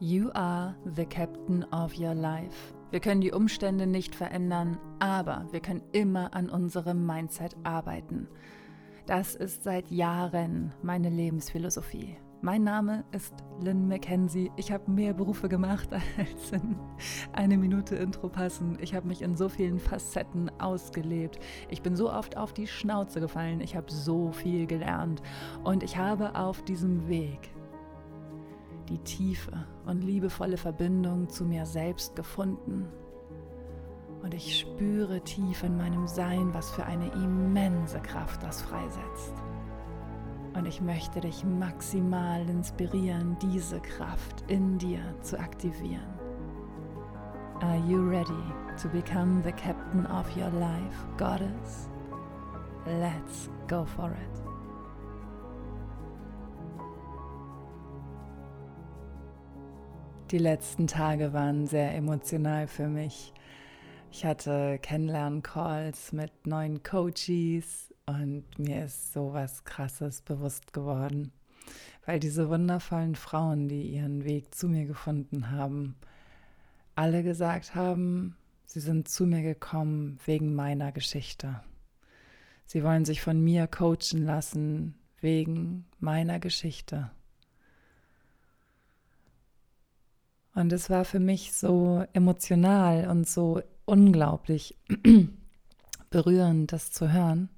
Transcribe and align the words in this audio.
You 0.00 0.30
are 0.34 0.74
the 0.96 1.06
captain 1.06 1.64
of 1.72 1.96
your 1.96 2.14
life. 2.14 2.74
Wir 2.90 2.98
können 2.98 3.20
die 3.20 3.30
Umstände 3.30 3.86
nicht 3.86 4.16
verändern, 4.16 4.76
aber 4.98 5.46
wir 5.52 5.60
können 5.60 5.82
immer 5.92 6.34
an 6.34 6.50
unserem 6.50 7.06
Mindset 7.06 7.56
arbeiten. 7.62 8.26
Das 9.06 9.36
ist 9.36 9.62
seit 9.62 9.92
Jahren 9.92 10.72
meine 10.82 11.10
Lebensphilosophie. 11.10 12.16
Mein 12.42 12.64
Name 12.64 13.04
ist 13.12 13.32
Lynn 13.60 13.86
McKenzie. 13.86 14.50
Ich 14.56 14.72
habe 14.72 14.90
mehr 14.90 15.14
Berufe 15.14 15.48
gemacht, 15.48 15.88
als 16.18 16.50
in 16.50 16.76
eine 17.32 17.56
Minute 17.56 17.94
Intro 17.94 18.28
passen. 18.28 18.76
Ich 18.80 18.94
habe 18.94 19.06
mich 19.06 19.22
in 19.22 19.36
so 19.36 19.48
vielen 19.48 19.78
Facetten 19.78 20.50
ausgelebt. 20.60 21.38
Ich 21.70 21.82
bin 21.82 21.94
so 21.94 22.12
oft 22.12 22.36
auf 22.36 22.52
die 22.52 22.66
Schnauze 22.66 23.20
gefallen. 23.20 23.60
Ich 23.60 23.76
habe 23.76 23.90
so 23.92 24.32
viel 24.32 24.66
gelernt. 24.66 25.22
Und 25.62 25.84
ich 25.84 25.96
habe 25.96 26.34
auf 26.34 26.62
diesem 26.62 27.08
Weg 27.08 27.54
die 28.88 28.98
tiefe 28.98 29.66
und 29.86 30.02
liebevolle 30.02 30.56
Verbindung 30.56 31.28
zu 31.28 31.44
mir 31.44 31.66
selbst 31.66 32.16
gefunden. 32.16 32.88
Und 34.22 34.32
ich 34.32 34.60
spüre 34.60 35.20
tief 35.20 35.62
in 35.62 35.76
meinem 35.76 36.06
Sein, 36.06 36.54
was 36.54 36.70
für 36.70 36.84
eine 36.84 37.08
immense 37.12 38.00
Kraft 38.00 38.42
das 38.42 38.62
freisetzt. 38.62 39.34
Und 40.54 40.66
ich 40.66 40.80
möchte 40.80 41.20
dich 41.20 41.44
maximal 41.44 42.48
inspirieren, 42.48 43.36
diese 43.42 43.80
Kraft 43.80 44.44
in 44.48 44.78
dir 44.78 45.00
zu 45.20 45.38
aktivieren. 45.38 46.14
Are 47.60 47.78
you 47.88 48.00
ready 48.08 48.44
to 48.80 48.88
become 48.88 49.42
the 49.42 49.52
captain 49.52 50.06
of 50.06 50.26
your 50.36 50.50
life, 50.50 50.96
Goddess? 51.16 51.88
Let's 52.86 53.48
go 53.68 53.84
for 53.84 54.10
it. 54.10 54.43
Die 60.34 60.40
letzten 60.40 60.88
Tage 60.88 61.32
waren 61.32 61.68
sehr 61.68 61.94
emotional 61.94 62.66
für 62.66 62.88
mich. 62.88 63.32
Ich 64.10 64.24
hatte 64.24 64.80
Kennenlern-Calls 64.82 66.10
mit 66.12 66.44
neuen 66.44 66.82
Coaches 66.82 67.94
und 68.06 68.42
mir 68.58 68.84
ist 68.84 69.12
so 69.12 69.32
was 69.32 69.62
Krasses 69.62 70.22
bewusst 70.22 70.72
geworden, 70.72 71.30
weil 72.04 72.18
diese 72.18 72.48
wundervollen 72.48 73.14
Frauen, 73.14 73.68
die 73.68 73.82
ihren 73.82 74.24
Weg 74.24 74.52
zu 74.52 74.68
mir 74.68 74.86
gefunden 74.86 75.52
haben, 75.52 75.94
alle 76.96 77.22
gesagt 77.22 77.76
haben, 77.76 78.36
sie 78.66 78.80
sind 78.80 79.06
zu 79.06 79.26
mir 79.26 79.42
gekommen 79.42 80.18
wegen 80.26 80.52
meiner 80.56 80.90
Geschichte. 80.90 81.60
Sie 82.66 82.82
wollen 82.82 83.04
sich 83.04 83.22
von 83.22 83.40
mir 83.40 83.68
coachen 83.68 84.24
lassen 84.24 84.96
wegen 85.20 85.84
meiner 86.00 86.40
Geschichte. 86.40 87.12
Und 90.54 90.72
es 90.72 90.88
war 90.88 91.04
für 91.04 91.18
mich 91.18 91.52
so 91.52 92.04
emotional 92.12 93.08
und 93.08 93.28
so 93.28 93.60
unglaublich 93.84 94.76
berührend, 96.10 96.72
das 96.72 96.92
zu 96.92 97.12
hören, 97.12 97.48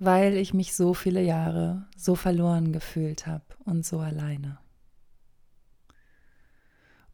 weil 0.00 0.36
ich 0.36 0.52
mich 0.52 0.74
so 0.74 0.92
viele 0.92 1.22
Jahre 1.22 1.86
so 1.96 2.16
verloren 2.16 2.72
gefühlt 2.72 3.26
habe 3.26 3.44
und 3.64 3.86
so 3.86 4.00
alleine. 4.00 4.58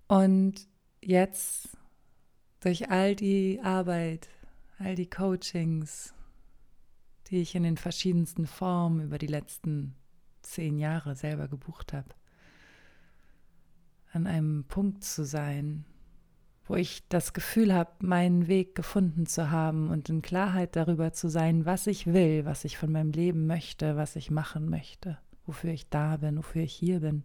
Und 0.09 0.67
jetzt 1.03 1.69
durch 2.61 2.91
all 2.91 3.15
die 3.15 3.61
Arbeit, 3.63 4.29
all 4.79 4.95
die 4.95 5.09
Coachings, 5.09 6.15
die 7.29 7.43
ich 7.43 7.55
in 7.55 7.63
den 7.63 7.77
verschiedensten 7.77 8.47
Formen 8.47 9.03
über 9.03 9.19
die 9.19 9.27
letzten 9.27 9.95
zehn 10.43 10.79
Jahre 10.79 11.15
selber 11.15 11.49
gebucht 11.49 11.93
habe, 11.93 12.09
an 14.13 14.27
einem 14.27 14.65
Punkt 14.65 15.05
zu 15.05 15.25
sein, 15.25 15.85
wo 16.65 16.77
ich 16.77 17.07
das 17.09 17.33
Gefühl 17.33 17.75
habe, 17.75 17.91
meinen 18.01 18.47
Weg 18.47 18.75
gefunden 18.75 19.27
zu 19.27 19.51
haben 19.51 19.91
und 19.91 20.09
in 20.09 20.23
Klarheit 20.23 20.77
darüber 20.77 21.13
zu 21.13 21.29
sein, 21.29 21.67
was 21.67 21.87
ich 21.87 22.07
will, 22.07 22.45
was 22.45 22.65
ich 22.65 22.79
von 22.79 22.93
meinem 22.93 23.11
Leben 23.11 23.47
möchte, 23.47 23.97
was 23.97 24.17
ich 24.17 24.31
machen 24.31 24.69
möchte, 24.69 25.19
wofür 25.47 25.71
ich 25.71 25.89
da 25.89 26.17
bin, 26.17 26.39
wofür 26.39 26.63
ich 26.63 26.73
hier 26.73 27.01
bin. 27.01 27.25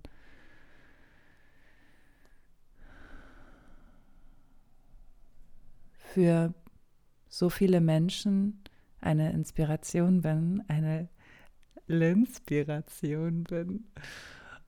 Für 5.97 6.53
so 7.27 7.49
viele 7.49 7.81
Menschen 7.81 8.63
eine 9.01 9.31
Inspiration 9.31 10.21
bin, 10.21 10.63
eine 10.67 11.09
Linspiration 11.87 13.43
bin. 13.43 13.85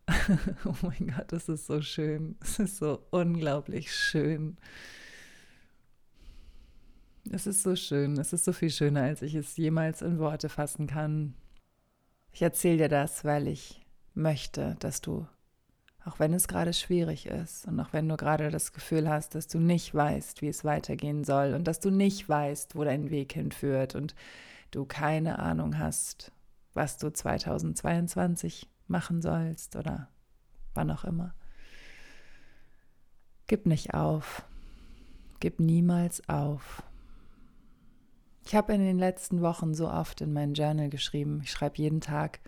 oh 0.66 0.76
mein 0.82 1.14
Gott, 1.16 1.32
das 1.32 1.50
ist 1.50 1.68
so 1.68 1.82
schön. 1.82 2.38
Es 2.42 2.60
ist 2.60 2.78
so 2.78 3.04
unglaublich 3.12 3.94
schön. 3.94 4.58
Es 7.30 7.46
ist 7.46 7.64
so 7.64 7.76
schön. 7.76 8.18
Es 8.18 8.32
ist 8.32 8.46
so 8.46 8.54
viel 8.54 8.70
schöner, 8.70 9.04
als 9.04 9.22
ich 9.22 9.36
es 9.36 9.58
jemals 9.58 10.02
in 10.02 10.20
Worte 10.20 10.50
fassen 10.50 10.88
kann. 10.88 11.34
Ich 12.32 12.42
erzähle 12.42 12.78
dir 12.78 12.90
das, 12.90 13.26
weil 13.26 13.48
ich 13.48 13.86
möchte, 14.14 14.76
dass 14.80 15.02
du, 15.02 15.28
auch 16.06 16.20
wenn 16.20 16.34
es 16.34 16.48
gerade 16.48 16.74
schwierig 16.74 17.26
ist 17.26 17.68
und 17.68 17.80
auch 17.80 17.92
wenn 17.92 18.08
du 18.08 18.16
gerade 18.16 18.50
das 18.50 18.72
Gefühl 18.72 19.10
hast, 19.10 19.36
dass 19.36 19.48
du 19.48 19.60
nicht 19.60 19.94
weißt, 19.94 20.42
wie 20.42 20.48
es 20.48 20.64
weitergehen 20.64 21.24
soll 21.24 21.54
und 21.54 21.66
dass 21.66 21.80
du 21.80 21.90
nicht 21.90 22.30
weißt, 22.30 22.76
wo 22.76 22.84
dein 22.84 23.10
Weg 23.10 23.34
hinführt 23.34 23.96
und 23.96 24.16
du 24.72 24.86
keine 24.86 25.40
Ahnung 25.40 25.78
hast, 25.78 26.32
was 26.74 26.98
du 26.98 27.12
2022 27.12 28.70
machen 28.90 29.22
sollst 29.22 29.76
oder 29.76 30.10
wann 30.74 30.92
auch 30.92 31.04
immer. 31.04 31.34
Gib 33.48 33.66
nicht 33.66 33.94
auf. 33.94 34.44
Gib 35.40 35.60
niemals 35.60 36.28
auf. 36.28 36.84
Ich 38.46 38.56
habe 38.56 38.74
in 38.74 38.82
den 38.82 38.98
letzten 38.98 39.42
Wochen 39.42 39.74
so 39.74 39.90
oft 39.90 40.22
in 40.22 40.34
mein 40.34 40.54
Journal 40.54 40.90
geschrieben. 40.90 41.42
Ich 41.44 41.52
schreibe 41.52 41.78
jeden 41.78 42.02
Tag 42.02 42.40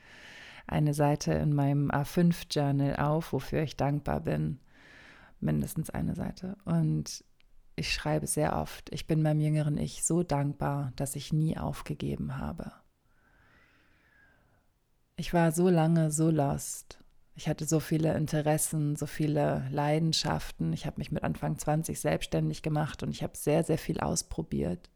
eine 0.66 0.94
Seite 0.94 1.34
in 1.34 1.54
meinem 1.54 1.90
A5-Journal 1.92 2.96
auf, 2.98 3.34
wofür 3.34 3.64
ich 3.64 3.76
dankbar 3.76 4.22
bin. 4.22 4.60
Mindestens 5.40 5.90
eine 5.90 6.16
Seite. 6.16 6.58
Und 6.66 7.24
ich 7.76 7.94
schreibe 7.94 8.28
sehr 8.28 8.56
oft, 8.58 8.94
ich 8.94 9.08
bin 9.08 9.22
meinem 9.22 9.40
jüngeren 9.40 9.78
Ich 9.78 10.04
so 10.04 10.24
dankbar, 10.24 10.92
dass 10.96 11.16
ich 11.16 11.34
nie 11.34 11.58
aufgegeben 11.58 12.38
habe. 12.38 12.72
Ich 15.20 15.34
war 15.34 15.52
so 15.52 15.68
lange 15.68 16.12
so 16.12 16.30
lost. 16.30 16.98
Ich 17.36 17.50
hatte 17.50 17.66
so 17.66 17.82
viele 17.82 18.16
Interessen, 18.16 18.96
so 18.96 19.06
viele 19.06 19.68
Leidenschaften. 19.70 20.72
Ich 20.72 20.86
habe 20.86 20.98
mich 20.98 21.12
mit 21.12 21.24
Anfang 21.24 21.58
20 21.58 22.00
selbstständig 22.00 22.62
gemacht 22.62 23.04
und 23.04 23.10
ich 23.10 23.22
habe 23.22 23.36
sehr, 23.36 23.66
sehr 23.66 23.78
viel 23.78 24.00
ausprobiert, 24.00 24.90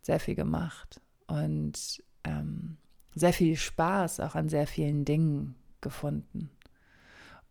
sehr 0.00 0.20
viel 0.20 0.36
gemacht 0.36 1.02
und 1.26 2.02
ähm, 2.24 2.78
sehr 3.14 3.34
viel 3.34 3.58
Spaß 3.58 4.20
auch 4.20 4.36
an 4.36 4.48
sehr 4.48 4.66
vielen 4.66 5.04
Dingen 5.04 5.54
gefunden. 5.82 6.48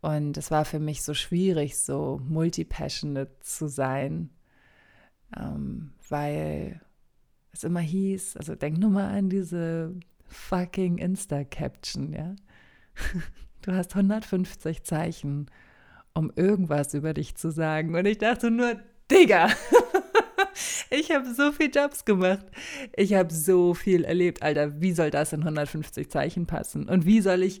Und 0.00 0.38
es 0.38 0.50
war 0.50 0.64
für 0.64 0.80
mich 0.80 1.04
so 1.04 1.14
schwierig, 1.14 1.78
so 1.78 2.20
multipassionate 2.24 3.38
zu 3.42 3.68
sein, 3.68 4.30
ähm, 5.36 5.92
weil 6.08 6.80
es 7.52 7.62
immer 7.62 7.78
hieß, 7.78 8.38
also 8.38 8.56
denk 8.56 8.78
nur 8.78 8.90
mal 8.90 9.16
an 9.16 9.30
diese 9.30 9.94
fucking 10.30 10.98
Insta-Caption, 10.98 12.12
ja. 12.12 12.36
Du 13.62 13.72
hast 13.72 13.94
150 13.94 14.84
Zeichen, 14.84 15.50
um 16.14 16.32
irgendwas 16.34 16.94
über 16.94 17.12
dich 17.12 17.34
zu 17.34 17.50
sagen. 17.50 17.94
Und 17.94 18.06
ich 18.06 18.16
dachte 18.16 18.50
nur, 18.50 18.80
Digga, 19.10 19.50
ich 20.90 21.10
habe 21.10 21.34
so 21.34 21.52
viele 21.52 21.70
Jobs 21.70 22.06
gemacht. 22.06 22.46
Ich 22.96 23.12
habe 23.12 23.34
so 23.34 23.74
viel 23.74 24.04
erlebt. 24.04 24.42
Alter, 24.42 24.80
wie 24.80 24.92
soll 24.92 25.10
das 25.10 25.34
in 25.34 25.40
150 25.40 26.10
Zeichen 26.10 26.46
passen? 26.46 26.88
Und 26.88 27.04
wie 27.04 27.20
soll 27.20 27.42
ich, 27.42 27.60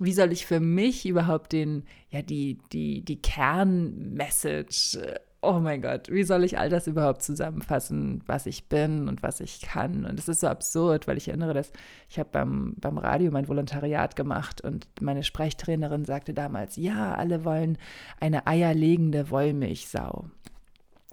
wie 0.00 0.14
soll 0.14 0.32
ich 0.32 0.46
für 0.46 0.60
mich 0.60 1.04
überhaupt 1.06 1.52
den, 1.52 1.84
ja, 2.08 2.22
die, 2.22 2.56
die, 2.72 3.04
die 3.04 3.20
Kernmessage 3.20 4.98
äh, 4.98 5.20
oh 5.44 5.60
mein 5.60 5.82
Gott, 5.82 6.10
wie 6.10 6.24
soll 6.24 6.44
ich 6.44 6.58
all 6.58 6.68
das 6.68 6.86
überhaupt 6.86 7.22
zusammenfassen, 7.22 8.22
was 8.26 8.46
ich 8.46 8.68
bin 8.68 9.08
und 9.08 9.22
was 9.22 9.40
ich 9.40 9.60
kann? 9.60 10.04
Und 10.04 10.18
es 10.18 10.28
ist 10.28 10.40
so 10.40 10.48
absurd, 10.48 11.06
weil 11.06 11.16
ich 11.16 11.28
erinnere, 11.28 11.54
dass 11.54 11.72
ich 12.08 12.18
habe 12.18 12.30
beim, 12.32 12.74
beim 12.78 12.98
Radio 12.98 13.30
mein 13.30 13.48
Volontariat 13.48 14.16
gemacht 14.16 14.60
und 14.60 14.86
meine 15.00 15.22
Sprechtrainerin 15.22 16.04
sagte 16.04 16.34
damals, 16.34 16.76
ja, 16.76 17.14
alle 17.14 17.44
wollen 17.44 17.78
eine 18.20 18.46
eierlegende 18.46 19.30
Wollmilchsau. 19.30 20.26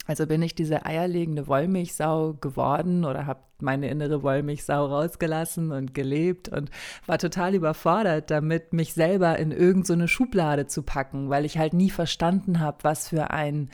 Also 0.07 0.25
bin 0.25 0.41
ich 0.41 0.55
diese 0.55 0.85
eierlegende 0.85 1.47
Wollmilchsau 1.47 2.33
geworden 2.33 3.05
oder 3.05 3.27
habe 3.27 3.41
meine 3.61 3.89
innere 3.89 4.23
Wollmilchsau 4.23 4.85
rausgelassen 4.85 5.71
und 5.71 5.93
gelebt 5.93 6.49
und 6.49 6.71
war 7.05 7.17
total 7.17 7.53
überfordert 7.53 8.31
damit, 8.31 8.73
mich 8.73 8.93
selber 8.93 9.37
in 9.37 9.51
irgendeine 9.51 10.03
so 10.03 10.07
Schublade 10.07 10.67
zu 10.67 10.83
packen, 10.83 11.29
weil 11.29 11.45
ich 11.45 11.57
halt 11.57 11.73
nie 11.73 11.89
verstanden 11.89 12.59
habe, 12.59 12.79
was 12.81 13.07
für 13.09 13.29
ein 13.31 13.69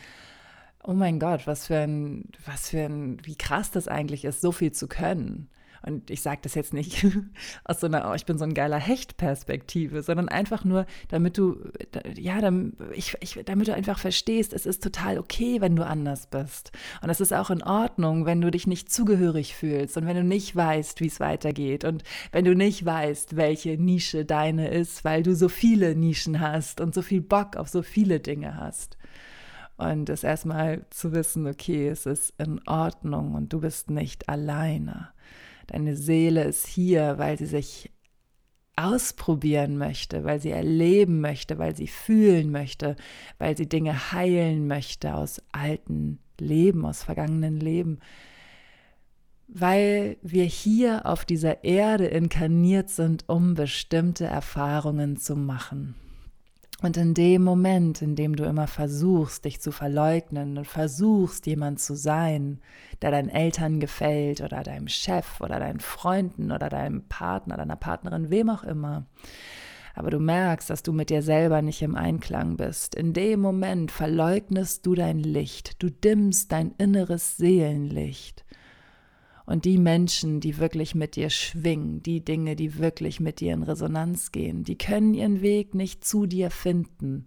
oh 0.87 0.93
mein 0.93 1.19
Gott, 1.19 1.45
was 1.45 1.67
für 1.67 1.77
ein, 1.77 2.29
was 2.45 2.69
für 2.69 2.85
ein, 2.85 3.17
wie 3.23 3.35
krass 3.35 3.71
das 3.71 3.87
eigentlich 3.87 4.23
ist, 4.25 4.41
so 4.41 4.51
viel 4.51 4.71
zu 4.71 4.87
können. 4.87 5.49
Und 5.85 6.09
ich 6.09 6.21
sage 6.21 6.39
das 6.41 6.55
jetzt 6.55 6.73
nicht 6.73 7.05
aus 7.63 7.81
so 7.81 7.87
einer, 7.87 8.09
oh, 8.09 8.13
ich 8.13 8.25
bin 8.25 8.37
so 8.37 8.45
ein 8.45 8.53
geiler 8.53 8.79
Hecht-Perspektive, 8.79 10.01
sondern 10.01 10.27
einfach 10.27 10.63
nur, 10.63 10.85
damit 11.09 11.37
du, 11.37 11.57
ja, 12.17 12.41
damit, 12.41 12.75
ich, 12.93 13.15
ich, 13.19 13.39
damit 13.45 13.67
du 13.67 13.73
einfach 13.73 13.99
verstehst, 13.99 14.53
es 14.53 14.65
ist 14.65 14.81
total 14.81 15.19
okay, 15.19 15.61
wenn 15.61 15.75
du 15.75 15.85
anders 15.85 16.27
bist. 16.27 16.71
Und 17.01 17.09
es 17.09 17.21
ist 17.21 17.33
auch 17.33 17.49
in 17.49 17.63
Ordnung, 17.63 18.25
wenn 18.25 18.41
du 18.41 18.49
dich 18.49 18.65
nicht 18.65 18.91
zugehörig 18.91 19.55
fühlst 19.55 19.97
und 19.97 20.05
wenn 20.05 20.15
du 20.15 20.23
nicht 20.23 20.55
weißt, 20.55 20.99
wie 21.01 21.07
es 21.07 21.19
weitergeht 21.19 21.83
und 21.83 22.03
wenn 22.31 22.45
du 22.45 22.55
nicht 22.55 22.85
weißt, 22.85 23.35
welche 23.35 23.77
Nische 23.77 24.25
deine 24.25 24.69
ist, 24.69 25.05
weil 25.05 25.21
du 25.21 25.35
so 25.35 25.49
viele 25.49 25.95
Nischen 25.95 26.39
hast 26.39 26.81
und 26.81 26.93
so 26.93 27.01
viel 27.01 27.21
Bock 27.21 27.55
auf 27.55 27.67
so 27.67 27.81
viele 27.81 28.19
Dinge 28.19 28.55
hast. 28.55 28.97
Und 29.77 30.09
es 30.09 30.23
erstmal 30.23 30.85
zu 30.89 31.11
wissen, 31.13 31.45
okay, 31.47 31.87
es 31.87 32.05
ist 32.05 32.33
in 32.39 32.59
Ordnung 32.67 33.35
und 33.35 33.53
du 33.53 33.61
bist 33.61 33.91
nicht 33.91 34.27
alleine. 34.27 35.09
Deine 35.67 35.95
Seele 35.95 36.43
ist 36.43 36.65
hier, 36.65 37.17
weil 37.17 37.37
sie 37.37 37.45
sich 37.45 37.91
ausprobieren 38.75 39.77
möchte, 39.77 40.23
weil 40.23 40.39
sie 40.39 40.51
erleben 40.51 41.19
möchte, 41.19 41.57
weil 41.57 41.75
sie 41.75 41.87
fühlen 41.87 42.51
möchte, 42.51 42.95
weil 43.37 43.57
sie 43.57 43.67
Dinge 43.67 44.11
heilen 44.11 44.67
möchte 44.67 45.15
aus 45.15 45.41
alten 45.51 46.19
Leben, 46.39 46.85
aus 46.85 47.03
vergangenen 47.03 47.59
Leben, 47.59 47.99
weil 49.47 50.17
wir 50.21 50.43
hier 50.43 51.05
auf 51.05 51.25
dieser 51.25 51.63
Erde 51.63 52.05
inkarniert 52.05 52.89
sind, 52.89 53.25
um 53.27 53.55
bestimmte 53.55 54.25
Erfahrungen 54.25 55.17
zu 55.17 55.35
machen. 55.35 55.95
Und 56.83 56.95
in 56.95 57.15
dem 57.15 57.43
Moment, 57.43 58.03
in 58.03 58.15
dem 58.15 58.35
du 58.35 58.43
immer 58.43 58.67
versuchst, 58.67 59.45
dich 59.45 59.59
zu 59.59 59.71
verleugnen 59.71 60.59
und 60.59 60.67
versuchst, 60.67 61.47
jemand 61.47 61.79
zu 61.79 61.95
sein, 61.95 62.59
der 63.01 63.09
deinen 63.09 63.29
Eltern 63.29 63.79
gefällt 63.79 64.41
oder 64.41 64.61
deinem 64.61 64.87
Chef 64.87 65.41
oder 65.41 65.59
deinen 65.59 65.79
Freunden 65.79 66.51
oder 66.51 66.69
deinem 66.69 67.07
Partner, 67.07 67.57
deiner 67.57 67.77
Partnerin, 67.77 68.29
wem 68.29 68.51
auch 68.51 68.63
immer, 68.63 69.07
aber 69.95 70.11
du 70.11 70.19
merkst, 70.19 70.69
dass 70.69 70.83
du 70.83 70.93
mit 70.93 71.09
dir 71.09 71.23
selber 71.23 71.63
nicht 71.63 71.81
im 71.81 71.95
Einklang 71.95 72.55
bist, 72.55 72.93
in 72.93 73.13
dem 73.13 73.39
Moment 73.39 73.91
verleugnest 73.91 74.85
du 74.85 74.93
dein 74.93 75.17
Licht, 75.17 75.81
du 75.81 75.89
dimmst 75.89 76.51
dein 76.51 76.75
inneres 76.77 77.37
Seelenlicht 77.37 78.45
und 79.47 79.63
die 79.63 79.77
Menschen, 79.77 80.41
die 80.41 80.57
wirklich 80.57 80.93
mit 80.93 81.15
dir 81.15 81.29
schwingen, 81.29 82.03
die 82.03 82.23
Dinge, 82.23 82.57
die 82.57 82.77
wirklich 82.77 83.21
mit 83.21 83.39
dir 83.39 83.53
in 83.53 83.63
Resonanz 83.63 84.33
gehen, 84.33 84.65
die 84.65 84.77
können 84.77 85.13
ihren 85.13 85.41
Weg 85.41 85.73
nicht 85.73 86.03
zu 86.03 86.25
dir 86.25 86.51
finden, 86.51 87.25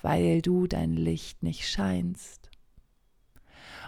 weil 0.00 0.42
du 0.42 0.68
dein 0.68 0.92
Licht 0.92 1.42
nicht 1.42 1.68
scheinst. 1.68 2.50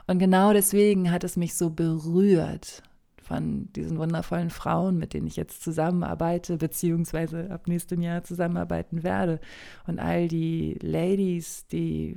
Und 0.09 0.19
genau 0.19 0.53
deswegen 0.53 1.13
hat 1.13 1.23
es 1.23 1.37
mich 1.37 1.55
so 1.55 1.71
berührt 1.71 2.83
von 3.23 3.73
diesen 3.75 3.99
wundervollen 3.99 4.51
Frauen, 4.51 4.99
mit 4.99 5.15
denen 5.15 5.29
ich 5.29 5.37
jetzt 5.37 5.63
zusammenarbeite, 5.63 6.57
beziehungsweise 6.57 7.49
ab 7.51 7.69
nächstem 7.69 8.03
Jahr 8.03 8.25
zusammenarbeiten 8.25 9.05
werde. 9.05 9.39
Und 9.87 10.01
all 10.01 10.27
die 10.27 10.79
Ladies, 10.83 11.69
die 11.69 12.17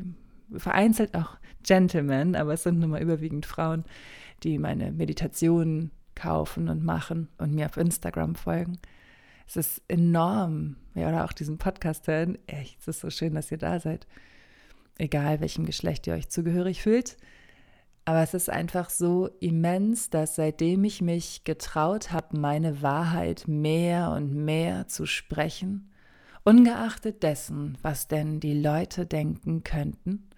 vereinzelt 0.58 1.14
auch 1.14 1.38
Gentlemen, 1.62 2.36
aber 2.36 2.54
es 2.54 2.64
sind 2.64 2.80
nun 2.80 2.90
mal 2.90 3.02
überwiegend 3.02 3.46
Frauen, 3.46 3.84
die 4.44 4.58
meine 4.58 4.92
Meditationen 4.92 5.92
kaufen 6.16 6.70
und 6.70 6.84
machen 6.84 7.30
und 7.38 7.54
mir 7.54 7.66
auf 7.66 7.78
Instagram 7.78 8.36
folgen. 8.36 8.78
Es 9.48 9.58
ist 9.58 9.82
enorm, 9.88 10.78
ja, 10.96 11.10
oder 11.10 11.26
auch 11.26 11.34
diesen 11.34 11.58
Podcast 11.58 12.08
hören. 12.08 12.38
Echt, 12.48 12.80
es 12.80 12.88
ist 12.88 13.00
so 13.02 13.10
schön, 13.10 13.36
dass 13.36 13.52
ihr 13.52 13.58
da 13.58 13.80
seid. 13.80 14.08
Egal, 14.98 15.42
welchem 15.42 15.66
Geschlecht 15.66 16.08
ihr 16.08 16.14
euch 16.14 16.30
zugehörig 16.30 16.82
fühlt. 16.82 17.18
Aber 18.06 18.24
es 18.24 18.34
ist 18.34 18.50
einfach 18.50 18.90
so 18.90 19.28
immens, 19.40 20.10
dass 20.10 20.36
seitdem 20.36 20.84
ich 20.84 21.02
mich 21.02 21.44
getraut 21.44 22.12
habe, 22.12 22.38
meine 22.38 22.82
Wahrheit 22.82 23.48
mehr 23.48 24.12
und 24.12 24.34
mehr 24.34 24.88
zu 24.88 25.06
sprechen, 25.06 25.92
ungeachtet 26.44 27.22
dessen, 27.22 27.78
was 27.82 28.08
denn 28.08 28.40
die 28.40 28.60
Leute 28.60 29.06
denken 29.06 29.64
könnten, 29.64 30.30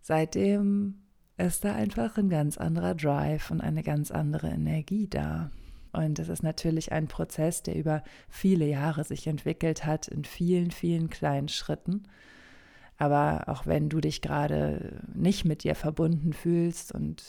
seitdem 0.00 0.99
ist 1.46 1.64
da 1.64 1.74
einfach 1.74 2.16
ein 2.16 2.28
ganz 2.28 2.58
anderer 2.58 2.94
Drive 2.94 3.50
und 3.50 3.60
eine 3.60 3.82
ganz 3.82 4.10
andere 4.10 4.48
Energie 4.48 5.08
da. 5.08 5.50
Und 5.92 6.18
es 6.18 6.28
ist 6.28 6.42
natürlich 6.42 6.92
ein 6.92 7.08
Prozess, 7.08 7.62
der 7.62 7.76
über 7.76 8.02
viele 8.28 8.66
Jahre 8.66 9.04
sich 9.04 9.26
entwickelt 9.26 9.84
hat, 9.84 10.08
in 10.08 10.24
vielen, 10.24 10.70
vielen 10.70 11.10
kleinen 11.10 11.48
Schritten. 11.48 12.04
Aber 12.96 13.48
auch 13.48 13.66
wenn 13.66 13.88
du 13.88 13.98
dich 13.98 14.20
gerade 14.20 15.00
nicht 15.14 15.46
mit 15.46 15.64
dir 15.64 15.74
verbunden 15.74 16.34
fühlst 16.34 16.92
und 16.92 17.24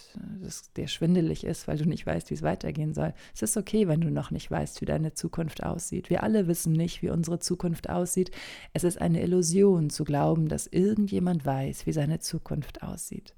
es 0.45 0.73
dir 0.73 0.89
schwindelig 0.89 1.45
ist, 1.45 1.65
weil 1.69 1.77
du 1.77 1.87
nicht 1.87 2.05
weißt, 2.05 2.29
wie 2.29 2.33
es 2.33 2.41
weitergehen 2.41 2.93
soll, 2.93 3.13
es 3.33 3.41
ist 3.41 3.55
okay, 3.55 3.87
wenn 3.87 4.01
du 4.01 4.11
noch 4.11 4.31
nicht 4.31 4.51
weißt, 4.51 4.81
wie 4.81 4.85
deine 4.85 5.13
Zukunft 5.13 5.63
aussieht. 5.63 6.09
Wir 6.09 6.23
alle 6.23 6.47
wissen 6.47 6.73
nicht, 6.73 7.01
wie 7.01 7.09
unsere 7.09 7.39
Zukunft 7.39 7.89
aussieht. 7.89 8.31
Es 8.73 8.83
ist 8.83 8.99
eine 8.99 9.21
Illusion 9.21 9.89
zu 9.89 10.03
glauben, 10.03 10.49
dass 10.49 10.67
irgendjemand 10.67 11.45
weiß, 11.45 11.85
wie 11.85 11.93
seine 11.93 12.19
Zukunft 12.19 12.83
aussieht. 12.83 13.33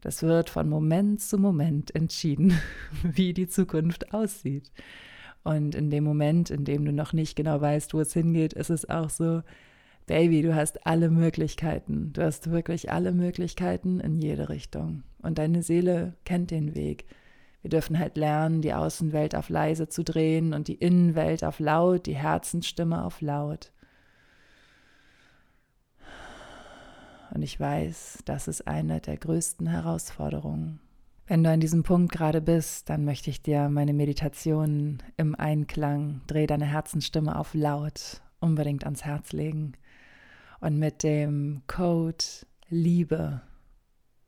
Das 0.00 0.22
wird 0.22 0.50
von 0.50 0.68
Moment 0.68 1.20
zu 1.20 1.38
Moment 1.38 1.94
entschieden, 1.94 2.58
wie 3.02 3.32
die 3.32 3.48
Zukunft 3.48 4.14
aussieht. 4.14 4.70
Und 5.44 5.74
in 5.74 5.90
dem 5.90 6.04
Moment, 6.04 6.50
in 6.50 6.64
dem 6.64 6.84
du 6.84 6.92
noch 6.92 7.12
nicht 7.12 7.36
genau 7.36 7.60
weißt, 7.60 7.94
wo 7.94 8.00
es 8.00 8.12
hingeht, 8.12 8.52
ist 8.52 8.70
es 8.70 8.88
auch 8.88 9.10
so, 9.10 9.42
Baby, 10.06 10.40
du 10.40 10.54
hast 10.54 10.86
alle 10.86 11.10
Möglichkeiten. 11.10 12.14
Du 12.14 12.22
hast 12.22 12.50
wirklich 12.50 12.90
alle 12.90 13.12
Möglichkeiten 13.12 14.00
in 14.00 14.16
jede 14.16 14.48
Richtung. 14.48 15.02
Und 15.20 15.36
deine 15.36 15.62
Seele 15.62 16.14
kennt 16.24 16.50
den 16.50 16.74
Weg. 16.74 17.04
Wir 17.60 17.68
dürfen 17.68 17.98
halt 17.98 18.16
lernen, 18.16 18.62
die 18.62 18.72
Außenwelt 18.72 19.34
auf 19.34 19.50
leise 19.50 19.88
zu 19.88 20.02
drehen 20.04 20.54
und 20.54 20.68
die 20.68 20.76
Innenwelt 20.76 21.44
auf 21.44 21.60
laut, 21.60 22.06
die 22.06 22.16
Herzensstimme 22.16 23.04
auf 23.04 23.20
laut. 23.20 23.70
Und 27.32 27.42
ich 27.42 27.58
weiß, 27.58 28.18
das 28.24 28.48
ist 28.48 28.66
eine 28.66 29.00
der 29.00 29.16
größten 29.16 29.66
Herausforderungen. 29.66 30.80
Wenn 31.26 31.44
du 31.44 31.50
an 31.50 31.60
diesem 31.60 31.82
Punkt 31.82 32.10
gerade 32.10 32.40
bist, 32.40 32.88
dann 32.88 33.04
möchte 33.04 33.28
ich 33.28 33.42
dir 33.42 33.68
meine 33.68 33.92
Meditation 33.92 35.02
im 35.18 35.34
Einklang, 35.34 36.22
dreh 36.26 36.46
deine 36.46 36.64
Herzensstimme 36.64 37.38
auf 37.38 37.52
laut, 37.52 38.22
unbedingt 38.40 38.84
ans 38.84 39.04
Herz 39.04 39.32
legen. 39.32 39.74
Und 40.60 40.78
mit 40.78 41.02
dem 41.02 41.62
Code 41.66 42.24
Liebe 42.70 43.42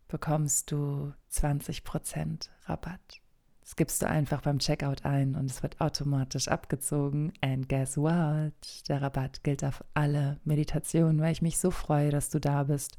bekommst 0.08 0.72
du 0.72 1.12
20% 1.32 2.50
Rabatt. 2.66 3.20
Das 3.60 3.76
gibst 3.76 4.02
du 4.02 4.08
einfach 4.08 4.40
beim 4.40 4.58
Checkout 4.58 5.04
ein 5.04 5.34
und 5.34 5.50
es 5.50 5.62
wird 5.62 5.80
automatisch 5.80 6.48
abgezogen. 6.48 7.32
And 7.40 7.68
guess 7.68 7.96
what? 7.96 8.88
Der 8.88 9.02
Rabatt 9.02 9.44
gilt 9.44 9.62
auf 9.64 9.84
alle 9.94 10.40
Meditationen, 10.44 11.20
weil 11.20 11.32
ich 11.32 11.42
mich 11.42 11.58
so 11.58 11.70
freue, 11.70 12.10
dass 12.10 12.30
du 12.30 12.40
da 12.40 12.64
bist 12.64 12.96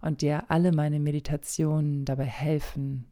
und 0.00 0.20
dir 0.20 0.50
alle 0.50 0.72
meine 0.72 1.00
Meditationen 1.00 2.04
dabei 2.04 2.26
helfen, 2.26 3.06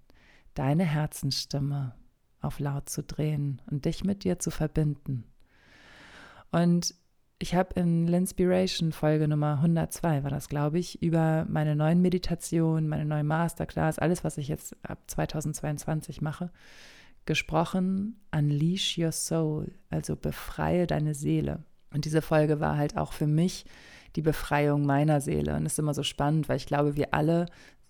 deine 0.55 0.85
Herzensstimme 0.85 1.95
auf 2.41 2.59
laut 2.59 2.89
zu 2.89 3.03
drehen 3.03 3.63
und 3.71 3.85
dich 3.85 4.05
mit 4.05 4.25
dir 4.25 4.39
zu 4.39 4.51
verbinden. 4.51 5.25
Und 6.51 6.95
ich 7.43 7.55
habe 7.55 7.81
in 7.81 8.07
L'Inspiration 8.07 8.93
Folge 8.93 9.27
Nummer 9.27 9.55
102, 9.55 10.25
war 10.25 10.31
das, 10.31 10.51
glaube 10.51 10.79
ich, 10.79 11.03
über 11.03 11.47
meine 11.49 11.75
neuen 11.75 12.03
Meditationen, 12.03 12.87
meine 12.87 13.07
neue 13.07 13.25
Masterclass, 13.25 13.99
alles, 13.99 14.25
was 14.25 14.37
ich 14.37 14.49
jetzt 14.49 14.77
ab 14.83 14.99
2022 15.07 16.21
mache, 16.21 16.51
gesprochen. 17.25 18.21
Unleash 18.31 18.99
your 18.99 19.13
soul, 19.13 19.73
also 19.89 20.17
befreie 20.17 20.87
deine 20.87 21.15
Seele. 21.15 21.65
Und 21.95 22.05
diese 22.05 22.21
Folge 22.21 22.61
war 22.61 22.77
halt 22.77 22.99
auch 22.99 23.15
für 23.15 23.27
mich 23.27 23.65
die 24.17 24.23
Befreiung 24.23 24.85
meiner 24.85 25.23
Seele. 25.23 25.57
Und 25.57 25.65
es 25.65 25.73
ist 25.73 25.79
immer 25.79 25.95
so 25.95 26.03
spannend, 26.03 26.49
weil 26.51 26.59
ich 26.59 26.67
glaube, 26.67 26.95
wir 26.95 27.15
alle, 27.15 27.47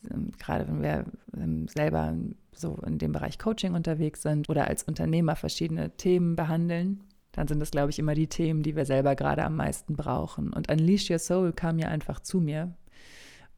ähm, 0.08 0.30
gerade 0.38 0.68
wenn 0.68 0.80
wir 0.80 1.04
ähm, 1.36 1.66
selber 1.66 2.14
so 2.52 2.76
in 2.86 2.98
dem 2.98 3.10
Bereich 3.10 3.38
Coaching 3.38 3.74
unterwegs 3.74 4.22
sind 4.22 4.48
oder 4.48 4.68
als 4.68 4.84
Unternehmer 4.84 5.34
verschiedene 5.34 5.90
Themen 5.96 6.36
behandeln, 6.36 7.02
dann 7.32 7.46
sind 7.46 7.60
das, 7.60 7.70
glaube 7.70 7.90
ich, 7.90 7.98
immer 7.98 8.14
die 8.14 8.26
Themen, 8.26 8.62
die 8.62 8.76
wir 8.76 8.84
selber 8.84 9.14
gerade 9.14 9.44
am 9.44 9.56
meisten 9.56 9.96
brauchen. 9.96 10.52
Und 10.52 10.70
Unleash 10.70 11.10
Your 11.10 11.18
Soul 11.18 11.52
kam 11.52 11.78
ja 11.78 11.88
einfach 11.88 12.20
zu 12.20 12.40
mir. 12.40 12.74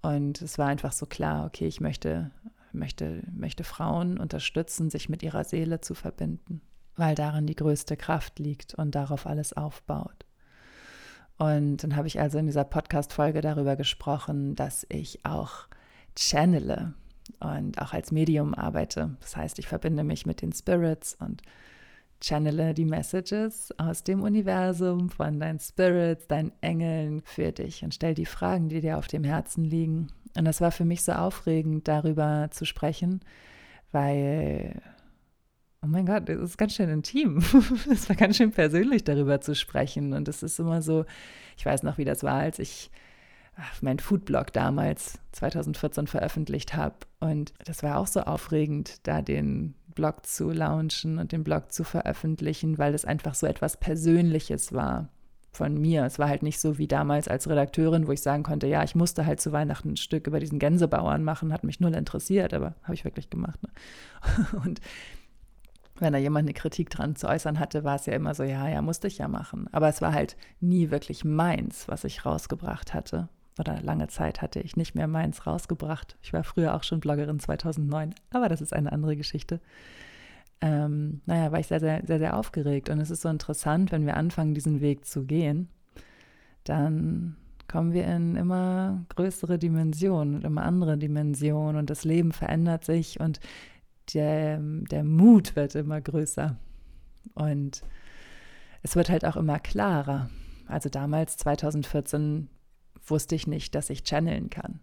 Und 0.03 0.43
es 0.43 0.59
war 0.59 0.67
einfach 0.67 0.93
so 0.93 1.07
klar, 1.07 1.47
okay, 1.47 1.67
ich 1.67 1.81
möchte, 1.81 2.31
möchte, 2.73 3.23
möchte 3.33 3.65
Frauen 3.65 4.19
unterstützen, 4.19 4.91
sich 4.91 5.09
mit 5.09 5.23
ihrer 5.23 5.45
Seele 5.45 5.81
zu 5.81 5.95
verbinden, 5.95 6.61
weil 6.97 7.15
darin 7.15 7.47
die 7.47 7.57
größte 7.57 7.97
Kraft 7.97 8.39
liegt 8.39 8.75
und 8.75 8.95
darauf 8.95 9.27
alles 9.27 9.53
aufbaut. 9.53 10.27
Und 11.39 11.79
dann 11.79 11.97
habe 11.97 12.09
ich 12.09 12.21
also 12.21 12.39
in 12.39 12.47
dieser 12.47 12.65
Podcast-Folge 12.65 13.41
darüber 13.41 13.77
gesprochen, 13.77 14.55
dass 14.55 14.87
ich 14.89 15.25
auch 15.25 15.67
channele 16.17 16.95
und 17.41 17.81
auch 17.81 17.93
als 17.93 18.13
Medium 18.13 18.55
arbeite. 18.55 19.17
Das 19.21 19.37
heißt, 19.37 19.59
ich 19.59 19.67
verbinde 19.67 20.05
mich 20.05 20.27
mit 20.27 20.43
den 20.43 20.53
Spirits 20.53 21.17
und 21.19 21.43
channele 22.23 22.75
die 22.75 22.85
Messages 22.85 23.71
aus 23.79 24.05
dem 24.05 24.23
Universum 24.23 25.11
von 25.11 25.41
deinen 25.41 25.59
Spirits, 25.59 26.27
deinen 26.29 26.53
Engeln 26.61 27.23
für 27.25 27.53
dich 27.53 27.83
und 27.83 27.95
stell 27.95 28.15
die 28.15 28.27
Fragen, 28.27 28.69
die 28.69 28.81
dir 28.81 28.99
auf 28.99 29.09
dem 29.09 29.25
Herzen 29.25 29.65
liegen. 29.65 30.09
Und 30.37 30.45
das 30.45 30.61
war 30.61 30.71
für 30.71 30.85
mich 30.85 31.03
so 31.03 31.13
aufregend, 31.13 31.89
darüber 31.89 32.49
zu 32.51 32.65
sprechen, 32.65 33.21
weil 33.91 34.81
oh 35.83 35.89
mein 35.89 36.07
Gott, 36.07 36.29
das 36.29 36.39
ist 36.39 36.59
ganz 36.59 36.75
schön 36.75 36.89
intim. 36.89 37.39
Es 37.91 38.09
war 38.09 38.17
ganz 38.17 38.37
schön 38.37 38.53
persönlich, 38.53 39.05
darüber 39.05 39.41
zu 39.41 39.55
sprechen. 39.55 40.13
Und 40.13 40.29
es 40.29 40.43
ist 40.43 40.59
immer 40.59 40.81
so, 40.81 41.05
ich 41.57 41.67
weiß 41.67 41.83
noch, 41.83 41.99
wie 41.99 42.05
das 42.05 42.23
war, 42.23 42.41
als 42.41 42.59
ich 42.59 42.91
meinen 43.81 43.99
Foodblog 43.99 44.53
damals 44.53 45.19
2014 45.33 46.07
veröffentlicht 46.07 46.75
habe. 46.75 46.97
Und 47.21 47.53
das 47.65 47.83
war 47.83 47.99
auch 47.99 48.07
so 48.07 48.21
aufregend, 48.21 49.07
da 49.07 49.23
den 49.23 49.75
Blog 49.95 50.27
zu 50.27 50.51
launchen 50.51 51.19
und 51.19 51.33
den 51.33 51.45
Blog 51.45 51.73
zu 51.73 51.85
veröffentlichen, 51.85 52.79
weil 52.79 52.95
es 52.95 53.05
einfach 53.05 53.35
so 53.35 53.47
etwas 53.47 53.77
Persönliches 53.77 54.73
war 54.73 55.09
von 55.53 55.79
mir. 55.79 56.05
Es 56.07 56.19
war 56.19 56.29
halt 56.29 56.43
nicht 56.43 56.59
so 56.59 56.79
wie 56.79 56.89
damals 56.89 57.29
als 57.29 57.49
Redakteurin, 57.49 58.07
wo 58.07 58.13
ich 58.13 58.23
sagen 58.23 58.43
konnte, 58.43 58.67
ja, 58.67 58.83
ich 58.83 58.95
musste 58.95 59.27
halt 59.27 59.41
zu 59.41 59.53
Weihnachten 59.53 59.91
ein 59.91 59.97
Stück 59.97 60.27
über 60.27 60.41
diesen 60.41 60.59
Gänsebauern 60.59 61.23
machen, 61.23 61.53
hat 61.53 61.65
mich 61.65 61.79
null 61.79 61.95
interessiert, 61.95 62.55
aber 62.55 62.75
habe 62.83 62.95
ich 62.95 63.05
wirklich 63.05 63.29
gemacht. 63.29 63.63
Ne? 63.63 63.71
Und 64.65 64.81
wenn 65.99 66.13
da 66.13 66.19
jemand 66.19 66.47
eine 66.47 66.55
Kritik 66.55 66.91
dran 66.91 67.17
zu 67.17 67.29
äußern 67.29 67.59
hatte, 67.59 67.85
war 67.85 67.97
es 67.97 68.07
ja 68.07 68.15
immer 68.15 68.35
so, 68.35 68.43
ja, 68.43 68.67
ja, 68.69 68.81
musste 68.83 69.07
ich 69.07 69.19
ja 69.19 69.29
machen. 69.29 69.69
Aber 69.73 69.89
es 69.89 70.01
war 70.01 70.15
halt 70.15 70.37
nie 70.61 70.91
wirklich 70.91 71.25
meins, 71.25 71.87
was 71.87 72.05
ich 72.05 72.25
rausgebracht 72.25 72.95
hatte. 72.95 73.29
Oder 73.59 73.81
lange 73.83 74.09
Zeit 74.09 74.41
hatte 74.41 74.61
ich 74.61 74.77
nicht 74.77 74.95
mehr 74.95 75.09
meins 75.09 75.47
rausgebracht. 75.47 76.17
Ich 76.23 76.33
war 76.33 76.43
früher 76.43 76.75
auch 76.75 76.83
schon 76.85 77.01
Bloggerin 77.01 77.39
2009, 77.39 78.15
aber 78.31 78.49
das 78.49 78.61
ist 78.61 78.73
eine 78.73 78.93
andere 78.93 79.17
Geschichte 79.17 79.61
ähm, 80.63 81.21
naja, 81.27 81.51
war 81.51 81.59
ich 81.59 81.67
sehr, 81.67 81.81
sehr, 81.81 82.03
sehr, 82.07 82.19
sehr 82.19 82.37
aufgeregt. 82.37 82.89
Und 82.89 83.01
es 83.01 83.11
ist 83.11 83.23
so 83.23 83.29
interessant, 83.29 83.91
wenn 83.91 84.07
wir 84.07 84.17
anfangen, 84.17 84.55
diesen 84.55 84.81
Weg 84.81 85.05
zu 85.05 85.25
gehen, 85.25 85.69
dann 86.65 87.37
kommen 87.67 87.93
wir 87.93 88.07
in 88.07 88.37
immer 88.37 89.05
größere 89.09 89.59
Dimensionen 89.59 90.37
und 90.37 90.45
immer 90.45 90.63
andere 90.63 90.97
Dimensionen 90.97 91.77
und 91.77 91.91
das 91.91 92.05
Leben 92.05 92.33
verändert 92.33 92.85
sich 92.85 93.19
und 93.19 93.41
der, 94.15 94.59
der 94.61 95.05
Mut 95.05 95.57
wird 95.57 95.75
immer 95.75 96.01
größer. 96.01 96.57
Und 97.35 97.83
es 98.83 98.95
wird 98.95 99.11
halt 99.11 99.25
auch 99.25 99.37
immer 99.37 99.59
klarer. 99.59 100.31
Also 100.69 100.89
damals, 100.89 101.37
2014, 101.39 102.49
wusste 103.05 103.35
ich 103.35 103.47
nicht, 103.47 103.75
dass 103.75 103.91
ich 103.91 104.05
channeln 104.05 104.51
kann. 104.51 104.81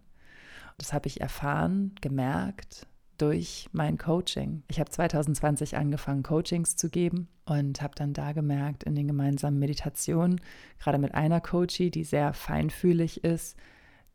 Das 0.78 0.92
habe 0.92 1.08
ich 1.08 1.20
erfahren, 1.20 1.94
gemerkt 2.00 2.86
durch 3.18 3.68
mein 3.72 3.98
Coaching. 3.98 4.62
Ich 4.68 4.80
habe 4.80 4.90
2020 4.90 5.76
angefangen, 5.76 6.22
Coachings 6.22 6.76
zu 6.76 6.88
geben 6.88 7.28
und 7.44 7.82
habe 7.82 7.94
dann 7.94 8.14
da 8.14 8.32
gemerkt 8.32 8.84
in 8.84 8.94
den 8.94 9.06
gemeinsamen 9.06 9.58
Meditationen, 9.58 10.40
gerade 10.78 10.98
mit 10.98 11.14
einer 11.14 11.40
Coachie, 11.40 11.90
die 11.90 12.04
sehr 12.04 12.32
feinfühlig 12.32 13.22
ist, 13.22 13.58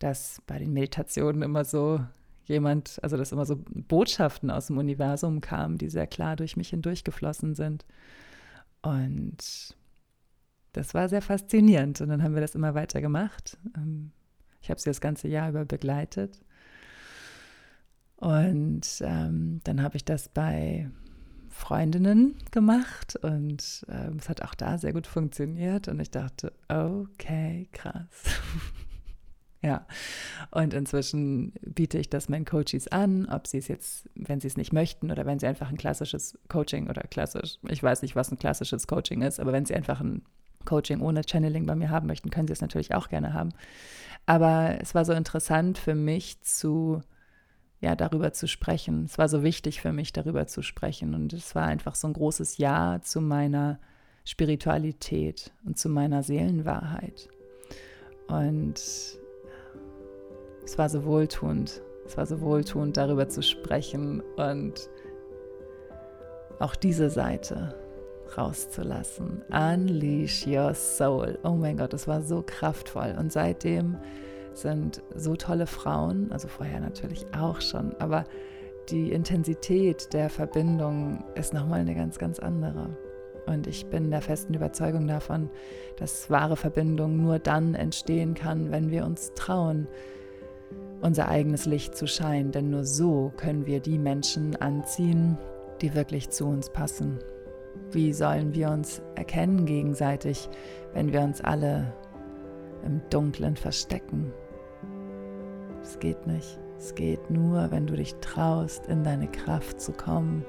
dass 0.00 0.42
bei 0.46 0.58
den 0.58 0.72
Meditationen 0.72 1.42
immer 1.42 1.64
so 1.64 2.00
jemand, 2.46 2.98
also 3.02 3.16
dass 3.16 3.32
immer 3.32 3.46
so 3.46 3.62
Botschaften 3.68 4.50
aus 4.50 4.68
dem 4.68 4.78
Universum 4.78 5.40
kamen, 5.40 5.78
die 5.78 5.88
sehr 5.88 6.06
klar 6.06 6.36
durch 6.36 6.56
mich 6.56 6.70
hindurchgeflossen 6.70 7.54
sind. 7.54 7.84
Und 8.82 9.76
das 10.76 10.92
war 10.92 11.08
sehr 11.08 11.22
faszinierend. 11.22 12.00
Und 12.00 12.10
dann 12.10 12.22
haben 12.22 12.34
wir 12.34 12.42
das 12.42 12.54
immer 12.54 12.74
weiter 12.74 13.00
gemacht. 13.00 13.58
Ähm, 13.76 14.12
ich 14.60 14.70
habe 14.70 14.80
sie 14.80 14.90
das 14.90 15.00
ganze 15.00 15.26
Jahr 15.28 15.48
über 15.48 15.64
begleitet. 15.64 16.40
Und 18.16 18.86
ähm, 19.00 19.60
dann 19.64 19.82
habe 19.82 19.96
ich 19.96 20.04
das 20.04 20.28
bei 20.28 20.90
Freundinnen 21.48 22.34
gemacht 22.50 23.16
und 23.22 23.86
ähm, 23.88 24.16
es 24.18 24.28
hat 24.28 24.42
auch 24.42 24.54
da 24.54 24.76
sehr 24.76 24.92
gut 24.92 25.06
funktioniert. 25.06 25.88
Und 25.88 26.00
ich 26.00 26.10
dachte, 26.10 26.52
okay, 26.68 27.68
krass. 27.72 28.06
ja, 29.62 29.86
und 30.50 30.74
inzwischen 30.74 31.54
biete 31.62 31.98
ich 31.98 32.10
das 32.10 32.28
meinen 32.28 32.44
Coaches 32.44 32.88
an, 32.88 33.26
ob 33.26 33.46
sie 33.46 33.58
es 33.58 33.68
jetzt, 33.68 34.10
wenn 34.14 34.40
sie 34.40 34.48
es 34.48 34.58
nicht 34.58 34.72
möchten 34.74 35.10
oder 35.10 35.24
wenn 35.24 35.38
sie 35.38 35.46
einfach 35.46 35.70
ein 35.70 35.78
klassisches 35.78 36.38
Coaching 36.48 36.90
oder 36.90 37.02
klassisch, 37.02 37.58
ich 37.68 37.82
weiß 37.82 38.02
nicht, 38.02 38.14
was 38.14 38.30
ein 38.30 38.38
klassisches 38.38 38.86
Coaching 38.86 39.22
ist, 39.22 39.40
aber 39.40 39.52
wenn 39.52 39.64
sie 39.64 39.74
einfach 39.74 40.00
ein 40.00 40.22
Coaching 40.66 41.00
ohne 41.00 41.22
Channeling 41.26 41.64
bei 41.64 41.74
mir 41.74 41.88
haben 41.88 42.06
möchten, 42.06 42.28
können 42.28 42.46
sie 42.46 42.52
es 42.52 42.60
natürlich 42.60 42.94
auch 42.94 43.08
gerne 43.08 43.32
haben. 43.32 43.54
Aber 44.26 44.76
es 44.80 44.94
war 44.94 45.04
so 45.04 45.14
interessant 45.14 45.78
für 45.78 45.94
mich 45.94 46.42
zu 46.42 47.00
ja, 47.80 47.94
darüber 47.94 48.32
zu 48.32 48.48
sprechen. 48.48 49.04
Es 49.04 49.18
war 49.18 49.28
so 49.28 49.42
wichtig 49.42 49.80
für 49.80 49.92
mich, 49.92 50.12
darüber 50.12 50.46
zu 50.46 50.62
sprechen. 50.62 51.14
Und 51.14 51.32
es 51.32 51.54
war 51.54 51.64
einfach 51.64 51.94
so 51.94 52.08
ein 52.08 52.14
großes 52.14 52.58
Ja 52.58 53.00
zu 53.02 53.20
meiner 53.20 53.78
Spiritualität 54.24 55.52
und 55.64 55.78
zu 55.78 55.88
meiner 55.88 56.22
Seelenwahrheit. 56.22 57.28
Und 58.28 58.78
es 60.64 60.78
war 60.78 60.88
so 60.88 61.04
wohltuend. 61.04 61.82
Es 62.06 62.16
war 62.16 62.26
so 62.26 62.40
wohltuend, 62.40 62.96
darüber 62.96 63.28
zu 63.28 63.42
sprechen 63.42 64.20
und 64.36 64.88
auch 66.58 66.74
diese 66.74 67.10
Seite 67.10 67.74
rauszulassen. 68.36 69.42
Unleash 69.50 70.46
your 70.46 70.74
soul. 70.74 71.38
Oh 71.44 71.54
mein 71.54 71.76
Gott, 71.76 71.94
es 71.94 72.08
war 72.08 72.22
so 72.22 72.42
kraftvoll. 72.44 73.14
Und 73.18 73.32
seitdem 73.32 73.96
sind 74.54 75.02
so 75.14 75.36
tolle 75.36 75.66
Frauen, 75.66 76.32
also 76.32 76.48
vorher 76.48 76.80
natürlich 76.80 77.26
auch 77.38 77.60
schon, 77.60 77.94
aber 77.98 78.24
die 78.88 79.10
Intensität 79.10 80.12
der 80.12 80.30
Verbindung 80.30 81.24
ist 81.34 81.52
nochmal 81.52 81.80
eine 81.80 81.94
ganz, 81.94 82.18
ganz 82.18 82.38
andere. 82.38 82.96
Und 83.46 83.66
ich 83.66 83.86
bin 83.86 84.10
der 84.10 84.22
festen 84.22 84.54
Überzeugung 84.54 85.06
davon, 85.06 85.50
dass 85.98 86.30
wahre 86.30 86.56
Verbindung 86.56 87.16
nur 87.16 87.38
dann 87.38 87.74
entstehen 87.74 88.34
kann, 88.34 88.70
wenn 88.70 88.90
wir 88.90 89.04
uns 89.04 89.32
trauen, 89.34 89.86
unser 91.00 91.28
eigenes 91.28 91.66
Licht 91.66 91.96
zu 91.96 92.06
scheinen. 92.06 92.50
Denn 92.50 92.70
nur 92.70 92.84
so 92.84 93.32
können 93.36 93.66
wir 93.66 93.80
die 93.80 93.98
Menschen 93.98 94.56
anziehen, 94.56 95.38
die 95.80 95.94
wirklich 95.94 96.30
zu 96.30 96.46
uns 96.46 96.70
passen. 96.70 97.18
Wie 97.92 98.12
sollen 98.12 98.54
wir 98.54 98.70
uns 98.70 99.02
erkennen 99.14 99.66
gegenseitig, 99.66 100.48
wenn 100.92 101.12
wir 101.12 101.20
uns 101.20 101.40
alle 101.40 101.92
im 102.84 103.00
Dunklen 103.10 103.56
verstecken? 103.56 104.32
Es 105.82 105.98
geht 105.98 106.26
nicht. 106.26 106.58
Es 106.78 106.94
geht 106.94 107.30
nur, 107.30 107.70
wenn 107.70 107.86
du 107.86 107.96
dich 107.96 108.14
traust, 108.16 108.86
in 108.86 109.02
deine 109.02 109.28
Kraft 109.28 109.80
zu 109.80 109.92
kommen 109.92 110.44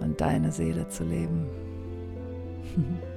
und 0.00 0.20
deine 0.20 0.52
Seele 0.52 0.86
zu 0.88 1.04
leben. 1.04 1.46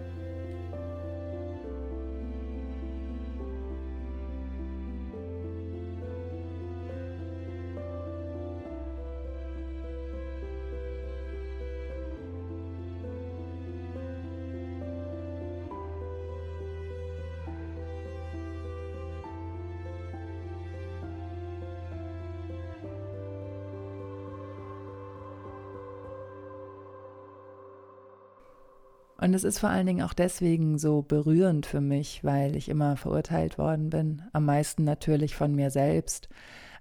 Und 29.20 29.34
es 29.34 29.44
ist 29.44 29.60
vor 29.60 29.70
allen 29.70 29.86
Dingen 29.86 30.02
auch 30.02 30.14
deswegen 30.14 30.78
so 30.78 31.02
berührend 31.02 31.66
für 31.66 31.82
mich, 31.82 32.24
weil 32.24 32.56
ich 32.56 32.70
immer 32.70 32.96
verurteilt 32.96 33.58
worden 33.58 33.90
bin, 33.90 34.22
am 34.32 34.46
meisten 34.46 34.86
natürlich 34.86 35.36
von 35.36 35.54
mir 35.54 35.72
selbst, 35.72 36.30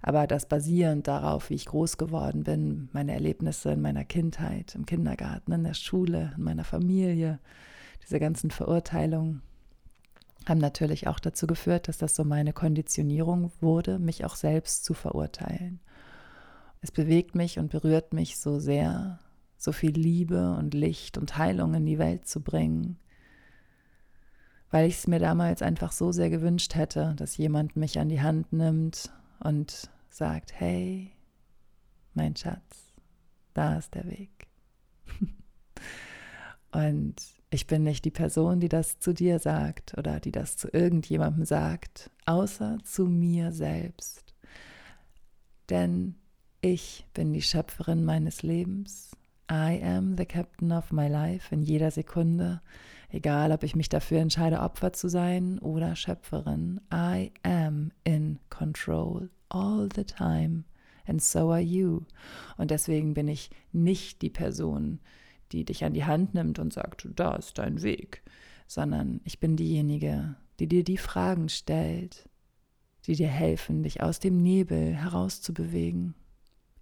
aber 0.01 0.25
das 0.25 0.45
basierend 0.45 1.07
darauf, 1.09 1.49
wie 1.49 1.55
ich 1.55 1.65
groß 1.65 1.97
geworden 1.97 2.43
bin, 2.43 2.87
meine 2.93 3.13
Erlebnisse 3.13 3.71
in 3.71 3.81
meiner 3.81 4.05
Kindheit, 4.05 4.73
im 4.75 4.85
Kindergarten, 4.85 5.51
in 5.51 5.65
der 5.65 5.73
Schule, 5.73 6.31
in 6.37 6.43
meiner 6.43 6.63
Familie, 6.63 7.39
diese 8.01 8.21
ganzen 8.21 8.51
Verurteilungen 8.51 9.41
haben 10.47 10.59
natürlich 10.59 11.07
auch 11.07 11.19
dazu 11.19 11.45
geführt, 11.45 11.89
dass 11.89 11.97
das 11.97 12.15
so 12.15 12.23
meine 12.23 12.53
Konditionierung 12.53 13.51
wurde, 13.59 13.99
mich 13.99 14.23
auch 14.23 14.35
selbst 14.35 14.85
zu 14.85 14.93
verurteilen. 14.93 15.81
Es 16.81 16.91
bewegt 16.91 17.35
mich 17.35 17.59
und 17.59 17.69
berührt 17.69 18.13
mich 18.13 18.37
so 18.37 18.59
sehr, 18.59 19.19
so 19.59 19.73
viel 19.73 19.91
Liebe 19.91 20.55
und 20.55 20.73
Licht 20.73 21.17
und 21.17 21.37
Heilung 21.37 21.73
in 21.73 21.85
die 21.85 21.99
Welt 21.99 22.25
zu 22.25 22.39
bringen, 22.39 22.97
weil 24.71 24.87
ich 24.87 24.99
es 24.99 25.07
mir 25.07 25.19
damals 25.19 25.61
einfach 25.61 25.91
so 25.91 26.11
sehr 26.13 26.29
gewünscht 26.29 26.75
hätte, 26.75 27.13
dass 27.17 27.37
jemand 27.37 27.75
mich 27.75 27.99
an 27.99 28.07
die 28.07 28.21
Hand 28.21 28.53
nimmt 28.53 29.11
und 29.39 29.89
sagt, 30.07 30.53
hey, 30.53 31.11
mein 32.13 32.35
Schatz, 32.37 32.93
da 33.53 33.77
ist 33.77 33.93
der 33.95 34.05
Weg. 34.05 34.47
und 36.71 37.15
ich 37.49 37.67
bin 37.67 37.83
nicht 37.83 38.05
die 38.05 38.11
Person, 38.11 38.61
die 38.61 38.69
das 38.69 38.99
zu 38.99 39.13
dir 39.13 39.39
sagt 39.39 39.97
oder 39.97 40.21
die 40.21 40.31
das 40.31 40.55
zu 40.55 40.69
irgendjemandem 40.69 41.43
sagt, 41.43 42.11
außer 42.25 42.77
zu 42.85 43.05
mir 43.05 43.51
selbst. 43.51 44.35
Denn 45.69 46.15
ich 46.61 47.05
bin 47.13 47.33
die 47.33 47.41
Schöpferin 47.41 48.05
meines 48.05 48.41
Lebens 48.41 49.11
I 49.49 49.79
am 49.81 50.15
the 50.15 50.25
captain 50.25 50.71
of 50.71 50.91
my 50.91 51.07
life 51.07 51.51
in 51.51 51.63
jeder 51.63 51.89
Sekunde, 51.89 52.61
egal 53.09 53.51
ob 53.51 53.63
ich 53.63 53.75
mich 53.75 53.89
dafür 53.89 54.19
entscheide, 54.19 54.59
Opfer 54.59 54.93
zu 54.93 55.09
sein 55.09 55.57
oder 55.59 55.95
Schöpferin. 55.95 56.79
I 56.93 57.31
am 57.41 57.91
in 58.03 58.37
control 58.49 59.29
all 59.49 59.89
the 59.95 60.03
time 60.03 60.65
and 61.07 61.21
so 61.21 61.51
are 61.51 61.59
you. 61.59 62.01
Und 62.57 62.69
deswegen 62.69 63.15
bin 63.15 63.27
ich 63.27 63.49
nicht 63.71 64.21
die 64.21 64.29
Person, 64.29 64.99
die 65.51 65.65
dich 65.65 65.83
an 65.83 65.93
die 65.93 66.05
Hand 66.05 66.35
nimmt 66.35 66.59
und 66.59 66.71
sagt, 66.71 67.07
da 67.15 67.35
ist 67.35 67.57
dein 67.57 67.81
Weg, 67.81 68.21
sondern 68.67 69.19
ich 69.23 69.39
bin 69.39 69.55
diejenige, 69.55 70.35
die 70.59 70.67
dir 70.67 70.83
die 70.83 70.97
Fragen 70.97 71.49
stellt, 71.49 72.29
die 73.07 73.15
dir 73.15 73.29
helfen, 73.29 73.81
dich 73.81 74.03
aus 74.03 74.19
dem 74.19 74.43
Nebel 74.43 74.93
herauszubewegen, 74.93 76.13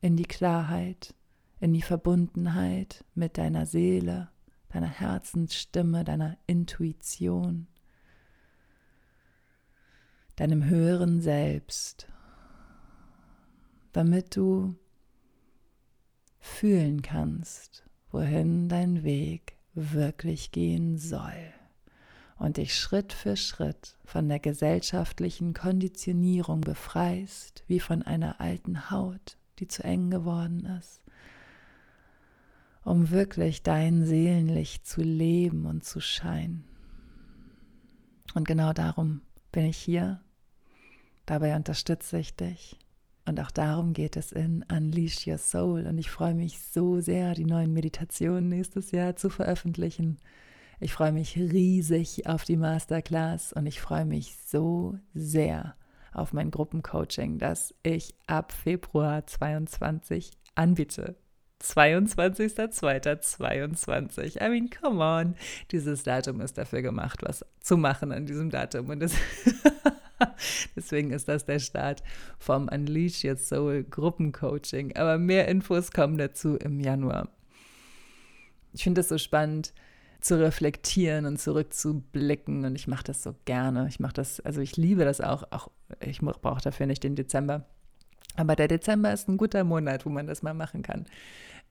in 0.01 0.17
die 0.17 0.25
Klarheit, 0.25 1.15
in 1.59 1.73
die 1.73 1.81
Verbundenheit 1.81 3.03
mit 3.15 3.37
deiner 3.37 3.65
Seele, 3.65 4.29
deiner 4.69 4.87
Herzensstimme, 4.87 6.03
deiner 6.03 6.37
Intuition, 6.45 7.67
deinem 10.35 10.65
höheren 10.65 11.21
Selbst, 11.21 12.07
damit 13.91 14.35
du 14.35 14.75
fühlen 16.39 17.01
kannst, 17.01 17.83
wohin 18.11 18.69
dein 18.69 19.03
Weg 19.03 19.57
wirklich 19.73 20.51
gehen 20.51 20.97
soll. 20.97 21.53
Und 22.37 22.57
dich 22.57 22.75
Schritt 22.75 23.13
für 23.13 23.35
Schritt 23.35 23.97
von 24.05 24.29
der 24.29 24.39
gesellschaftlichen 24.39 25.55
Konditionierung 25.55 26.61
befreist, 26.61 27.63
wie 27.65 27.79
von 27.79 28.03
einer 28.03 28.39
alten 28.39 28.91
Haut, 28.91 29.37
die 29.57 29.67
zu 29.67 29.83
eng 29.83 30.11
geworden 30.11 30.65
ist, 30.79 31.01
um 32.87 33.09
wirklich 33.11 33.63
dein 33.63 34.05
Seelenlicht 34.05 34.87
zu 34.87 35.01
leben 35.01 35.65
und 35.65 35.83
zu 35.83 35.99
scheinen. 35.99 36.63
Und 38.33 38.47
genau 38.47 38.71
darum 38.71 39.19
bin 39.51 39.65
ich 39.65 39.77
hier, 39.77 40.21
dabei 41.25 41.57
unterstütze 41.57 42.17
ich 42.17 42.37
dich. 42.37 42.79
Und 43.25 43.41
auch 43.41 43.51
darum 43.51 43.91
geht 43.91 44.15
es 44.15 44.31
in 44.31 44.63
Unleash 44.71 45.27
Your 45.27 45.37
Soul. 45.37 45.85
Und 45.85 45.97
ich 45.97 46.09
freue 46.09 46.33
mich 46.33 46.59
so 46.59 47.01
sehr, 47.01 47.33
die 47.33 47.43
neuen 47.43 47.73
Meditationen 47.73 48.47
nächstes 48.47 48.91
Jahr 48.91 49.17
zu 49.17 49.29
veröffentlichen. 49.29 50.17
Ich 50.79 50.93
freue 50.93 51.11
mich 51.11 51.35
riesig 51.35 52.25
auf 52.25 52.45
die 52.45 52.55
Masterclass 52.55 53.51
und 53.51 53.65
ich 53.65 53.81
freue 53.81 54.05
mich 54.05 54.37
so 54.45 54.97
sehr 55.13 55.75
auf 56.13 56.31
mein 56.31 56.51
Gruppencoaching, 56.51 57.37
das 57.37 57.75
ich 57.83 58.15
ab 58.27 58.53
Februar 58.53 59.27
22 59.27 60.31
anbiete. 60.55 61.17
22.02.22. 61.63 64.41
I 64.41 64.49
mean, 64.49 64.69
come 64.69 65.01
on. 65.03 65.35
Dieses 65.71 66.03
Datum 66.03 66.41
ist 66.41 66.57
dafür 66.57 66.81
gemacht, 66.81 67.21
was 67.23 67.45
zu 67.59 67.77
machen 67.77 68.11
an 68.11 68.25
diesem 68.25 68.49
Datum. 68.49 68.89
Und 68.89 68.99
das 68.99 69.13
deswegen 70.75 71.11
ist 71.11 71.27
das 71.27 71.45
der 71.45 71.59
Start 71.59 72.03
vom 72.37 72.67
Unleash 72.67 73.23
Your 73.23 73.37
Soul 73.37 73.83
Gruppencoaching. 73.83 74.95
Aber 74.95 75.17
mehr 75.17 75.47
Infos 75.47 75.91
kommen 75.91 76.17
dazu 76.17 76.55
im 76.57 76.79
Januar. 76.79 77.29
Ich 78.73 78.83
finde 78.83 79.01
es 79.01 79.09
so 79.09 79.17
spannend, 79.17 79.73
zu 80.19 80.39
reflektieren 80.39 81.25
und 81.25 81.39
zurückzublicken. 81.39 82.65
Und 82.65 82.75
ich 82.75 82.87
mache 82.87 83.03
das 83.03 83.23
so 83.23 83.35
gerne. 83.45 83.87
Ich 83.87 83.99
mache 83.99 84.13
das, 84.13 84.39
also 84.41 84.61
ich 84.61 84.77
liebe 84.77 85.05
das 85.05 85.21
auch. 85.21 85.43
Auch 85.51 85.69
ich 85.99 86.19
brauche 86.19 86.61
dafür 86.61 86.85
nicht 86.85 87.03
den 87.03 87.15
Dezember. 87.15 87.65
Aber 88.37 88.55
der 88.55 88.69
Dezember 88.69 89.11
ist 89.11 89.27
ein 89.27 89.37
guter 89.37 89.63
Monat, 89.63 90.05
wo 90.05 90.09
man 90.09 90.27
das 90.27 90.41
mal 90.41 90.53
machen 90.53 90.81
kann. 90.81 91.05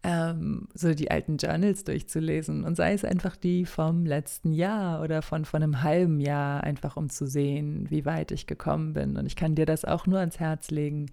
Ähm, 0.02 0.68
so 0.74 0.92
die 0.92 1.10
alten 1.10 1.38
Journals 1.38 1.84
durchzulesen 1.84 2.64
und 2.64 2.76
sei 2.76 2.92
es 2.92 3.04
einfach 3.04 3.34
die 3.34 3.64
vom 3.64 4.04
letzten 4.04 4.52
Jahr 4.52 5.00
oder 5.02 5.22
von, 5.22 5.46
von 5.46 5.62
einem 5.62 5.82
halben 5.82 6.20
Jahr, 6.20 6.62
einfach 6.62 6.98
um 6.98 7.08
zu 7.08 7.26
sehen, 7.26 7.86
wie 7.88 8.04
weit 8.04 8.30
ich 8.30 8.46
gekommen 8.46 8.92
bin. 8.92 9.16
Und 9.16 9.24
ich 9.24 9.36
kann 9.36 9.54
dir 9.54 9.64
das 9.64 9.86
auch 9.86 10.06
nur 10.06 10.18
ans 10.18 10.38
Herz 10.38 10.70
legen, 10.70 11.06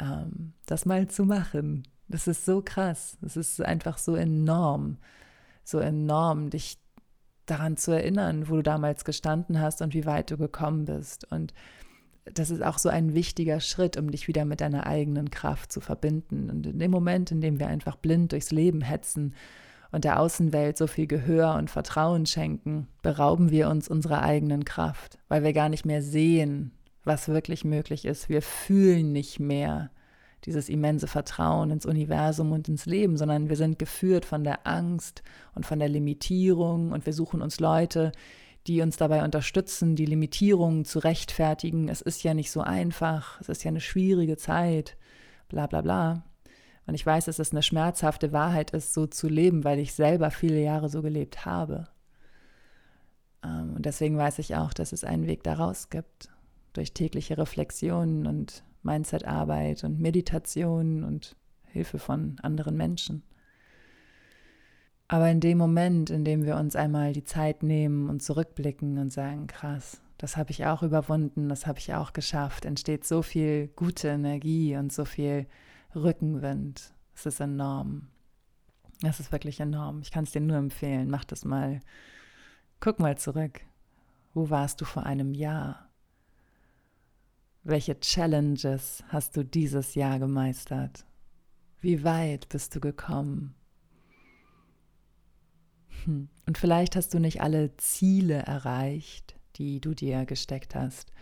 ähm, 0.00 0.54
das 0.64 0.86
mal 0.86 1.08
zu 1.08 1.24
machen. 1.26 1.82
Das 2.08 2.26
ist 2.26 2.46
so 2.46 2.62
krass. 2.64 3.18
Das 3.20 3.36
ist 3.36 3.60
einfach 3.60 3.98
so 3.98 4.16
enorm 4.16 4.96
so 5.66 5.80
enorm, 5.80 6.50
dich 6.50 6.78
daran 7.44 7.76
zu 7.76 7.92
erinnern, 7.92 8.48
wo 8.48 8.56
du 8.56 8.62
damals 8.62 9.04
gestanden 9.04 9.60
hast 9.60 9.82
und 9.82 9.94
wie 9.94 10.06
weit 10.06 10.30
du 10.30 10.36
gekommen 10.36 10.84
bist. 10.84 11.30
Und 11.30 11.52
das 12.32 12.50
ist 12.50 12.62
auch 12.62 12.78
so 12.78 12.88
ein 12.88 13.14
wichtiger 13.14 13.60
Schritt, 13.60 13.96
um 13.96 14.10
dich 14.10 14.28
wieder 14.28 14.44
mit 14.44 14.60
deiner 14.60 14.86
eigenen 14.86 15.30
Kraft 15.30 15.72
zu 15.72 15.80
verbinden. 15.80 16.50
Und 16.50 16.66
in 16.66 16.78
dem 16.78 16.90
Moment, 16.90 17.30
in 17.30 17.40
dem 17.40 17.58
wir 17.58 17.68
einfach 17.68 17.96
blind 17.96 18.32
durchs 18.32 18.50
Leben 18.50 18.80
hetzen 18.80 19.34
und 19.92 20.04
der 20.04 20.20
Außenwelt 20.20 20.76
so 20.76 20.86
viel 20.86 21.06
Gehör 21.06 21.54
und 21.54 21.70
Vertrauen 21.70 22.26
schenken, 22.26 22.88
berauben 23.02 23.50
wir 23.50 23.68
uns 23.68 23.88
unserer 23.88 24.22
eigenen 24.22 24.64
Kraft, 24.64 25.18
weil 25.28 25.44
wir 25.44 25.52
gar 25.52 25.68
nicht 25.68 25.86
mehr 25.86 26.02
sehen, 26.02 26.72
was 27.04 27.28
wirklich 27.28 27.64
möglich 27.64 28.04
ist. 28.04 28.28
Wir 28.28 28.42
fühlen 28.42 29.12
nicht 29.12 29.38
mehr, 29.38 29.90
dieses 30.44 30.68
immense 30.68 31.06
Vertrauen 31.06 31.70
ins 31.70 31.86
Universum 31.86 32.52
und 32.52 32.68
ins 32.68 32.86
Leben, 32.86 33.16
sondern 33.16 33.48
wir 33.48 33.56
sind 33.56 33.78
geführt 33.78 34.24
von 34.24 34.44
der 34.44 34.66
Angst 34.66 35.22
und 35.54 35.66
von 35.66 35.78
der 35.78 35.88
Limitierung 35.88 36.92
und 36.92 37.06
wir 37.06 37.12
suchen 37.12 37.42
uns 37.42 37.58
Leute, 37.58 38.12
die 38.66 38.80
uns 38.82 38.96
dabei 38.96 39.24
unterstützen, 39.24 39.96
die 39.96 40.06
Limitierungen 40.06 40.84
zu 40.84 40.98
rechtfertigen. 40.98 41.88
Es 41.88 42.00
ist 42.00 42.22
ja 42.22 42.34
nicht 42.34 42.50
so 42.50 42.60
einfach, 42.60 43.40
es 43.40 43.48
ist 43.48 43.64
ja 43.64 43.68
eine 43.68 43.80
schwierige 43.80 44.36
Zeit, 44.36 44.96
bla 45.48 45.66
bla 45.66 45.80
bla. 45.80 46.24
Und 46.86 46.94
ich 46.94 47.04
weiß, 47.04 47.26
dass 47.26 47.38
es 47.38 47.52
eine 47.52 47.62
schmerzhafte 47.62 48.32
Wahrheit 48.32 48.70
ist, 48.70 48.94
so 48.94 49.06
zu 49.06 49.28
leben, 49.28 49.64
weil 49.64 49.78
ich 49.78 49.94
selber 49.94 50.30
viele 50.30 50.60
Jahre 50.60 50.88
so 50.88 51.02
gelebt 51.02 51.44
habe. 51.44 51.88
Ähm, 53.44 53.74
und 53.74 53.86
deswegen 53.86 54.16
weiß 54.16 54.38
ich 54.38 54.56
auch, 54.56 54.72
dass 54.72 54.92
es 54.92 55.04
einen 55.04 55.26
Weg 55.26 55.42
daraus 55.42 55.90
gibt, 55.90 56.28
durch 56.72 56.92
tägliche 56.92 57.38
Reflexionen 57.38 58.26
und 58.26 58.64
Mindset-Arbeit 58.82 59.84
und 59.84 60.00
Meditation 60.00 61.02
und 61.02 61.36
Hilfe 61.64 61.98
von 61.98 62.36
anderen 62.42 62.76
Menschen. 62.76 63.22
Aber 65.08 65.30
in 65.30 65.40
dem 65.40 65.58
Moment, 65.58 66.10
in 66.10 66.24
dem 66.24 66.44
wir 66.44 66.56
uns 66.56 66.74
einmal 66.74 67.12
die 67.12 67.24
Zeit 67.24 67.62
nehmen 67.62 68.08
und 68.08 68.22
zurückblicken 68.22 68.98
und 68.98 69.12
sagen, 69.12 69.46
krass, 69.46 70.00
das 70.18 70.36
habe 70.36 70.50
ich 70.50 70.66
auch 70.66 70.82
überwunden, 70.82 71.48
das 71.48 71.66
habe 71.66 71.78
ich 71.78 71.94
auch 71.94 72.12
geschafft, 72.12 72.64
entsteht 72.64 73.04
so 73.04 73.22
viel 73.22 73.68
gute 73.76 74.08
Energie 74.08 74.76
und 74.76 74.92
so 74.92 75.04
viel 75.04 75.46
Rückenwind. 75.94 76.92
Es 77.14 77.26
ist 77.26 77.40
enorm. 77.40 78.08
Es 79.02 79.20
ist 79.20 79.30
wirklich 79.30 79.60
enorm. 79.60 80.00
Ich 80.00 80.10
kann 80.10 80.24
es 80.24 80.32
dir 80.32 80.40
nur 80.40 80.56
empfehlen. 80.56 81.10
Mach 81.10 81.24
das 81.24 81.44
mal. 81.44 81.80
Guck 82.80 82.98
mal 82.98 83.16
zurück. 83.18 83.60
Wo 84.34 84.50
warst 84.50 84.80
du 84.80 84.84
vor 84.84 85.04
einem 85.04 85.34
Jahr? 85.34 85.88
Welche 87.62 87.98
Challenges 87.98 89.02
hast 89.08 89.36
du 89.36 89.44
dieses 89.44 89.94
Jahr 89.94 90.18
gemeistert? 90.18 91.04
Wie 91.80 92.04
weit 92.04 92.48
bist 92.48 92.74
du 92.74 92.80
gekommen? 92.80 93.54
Hm. 96.06 96.28
Und 96.46 96.58
vielleicht 96.58 96.96
hast 96.96 97.12
du 97.12 97.18
nicht 97.18 97.42
alle 97.42 97.76
Ziele 97.76 98.38
erreicht, 98.38 99.36
die 99.56 99.80
du 99.80 99.94
dir 99.94 100.24
gesteckt 100.24 100.74
hast. 100.74 101.12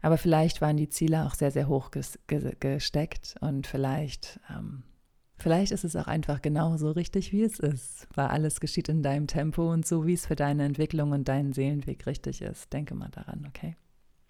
Aber 0.00 0.18
vielleicht 0.18 0.60
waren 0.60 0.76
die 0.76 0.88
Ziele 0.88 1.24
auch 1.24 1.34
sehr, 1.34 1.52
sehr 1.52 1.68
hoch 1.68 1.92
gesteckt 1.92 3.36
und 3.40 3.68
vielleicht, 3.68 4.40
ähm, 4.50 4.82
vielleicht 5.38 5.70
ist 5.70 5.84
es 5.84 5.94
auch 5.94 6.08
einfach 6.08 6.42
genauso 6.42 6.90
richtig, 6.90 7.32
wie 7.32 7.42
es 7.42 7.60
ist. 7.60 8.08
Weil 8.14 8.26
alles 8.26 8.58
geschieht 8.58 8.88
in 8.88 9.04
deinem 9.04 9.28
Tempo 9.28 9.72
und 9.72 9.86
so, 9.86 10.04
wie 10.04 10.14
es 10.14 10.26
für 10.26 10.34
deine 10.34 10.64
Entwicklung 10.64 11.12
und 11.12 11.28
deinen 11.28 11.52
Seelenweg 11.52 12.06
richtig 12.06 12.42
ist. 12.42 12.72
Denke 12.72 12.96
mal 12.96 13.10
daran, 13.10 13.46
okay? 13.46 13.76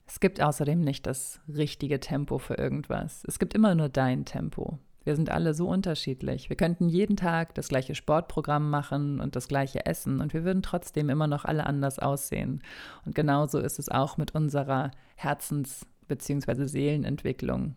Es 0.05 0.21
gibt 0.21 0.43
außerdem 0.43 0.81
nicht 0.81 1.07
das 1.07 1.41
richtige 1.49 2.01
Tempo 2.01 2.37
für 2.37 2.55
irgendwas. 2.55 3.23
Es 3.27 3.39
gibt 3.39 3.55
immer 3.55 3.75
nur 3.75 3.89
dein 3.89 4.27
Tempo. 4.27 4.79
Wir 5.05 5.17
sind 5.17 5.31
alle 5.31 5.55
so 5.55 5.69
unterschiedlich. 5.69 6.49
Wir 6.49 6.57
könnten 6.57 6.89
jeden 6.89 7.17
Tag 7.17 7.55
das 7.55 7.69
gleiche 7.69 7.95
Sportprogramm 7.95 8.71
machen 8.71 9.21
und 9.21 9.37
das 9.37 9.49
gleiche 9.49 9.87
essen 9.87 10.21
und 10.21 10.33
wir 10.33 10.45
würden 10.45 10.63
trotzdem 10.63 11.11
immer 11.11 11.27
noch 11.27 11.45
alle 11.45 11.67
anders 11.67 11.99
aussehen. 11.99 12.63
Und 13.05 13.15
genauso 13.15 13.59
ist 13.59 13.79
es 13.79 13.89
auch 13.89 14.17
mit 14.17 14.35
unserer 14.35 14.91
Herzens- 15.17 15.87
bzw. 16.09 16.67
Seelenentwicklung. 16.67 17.75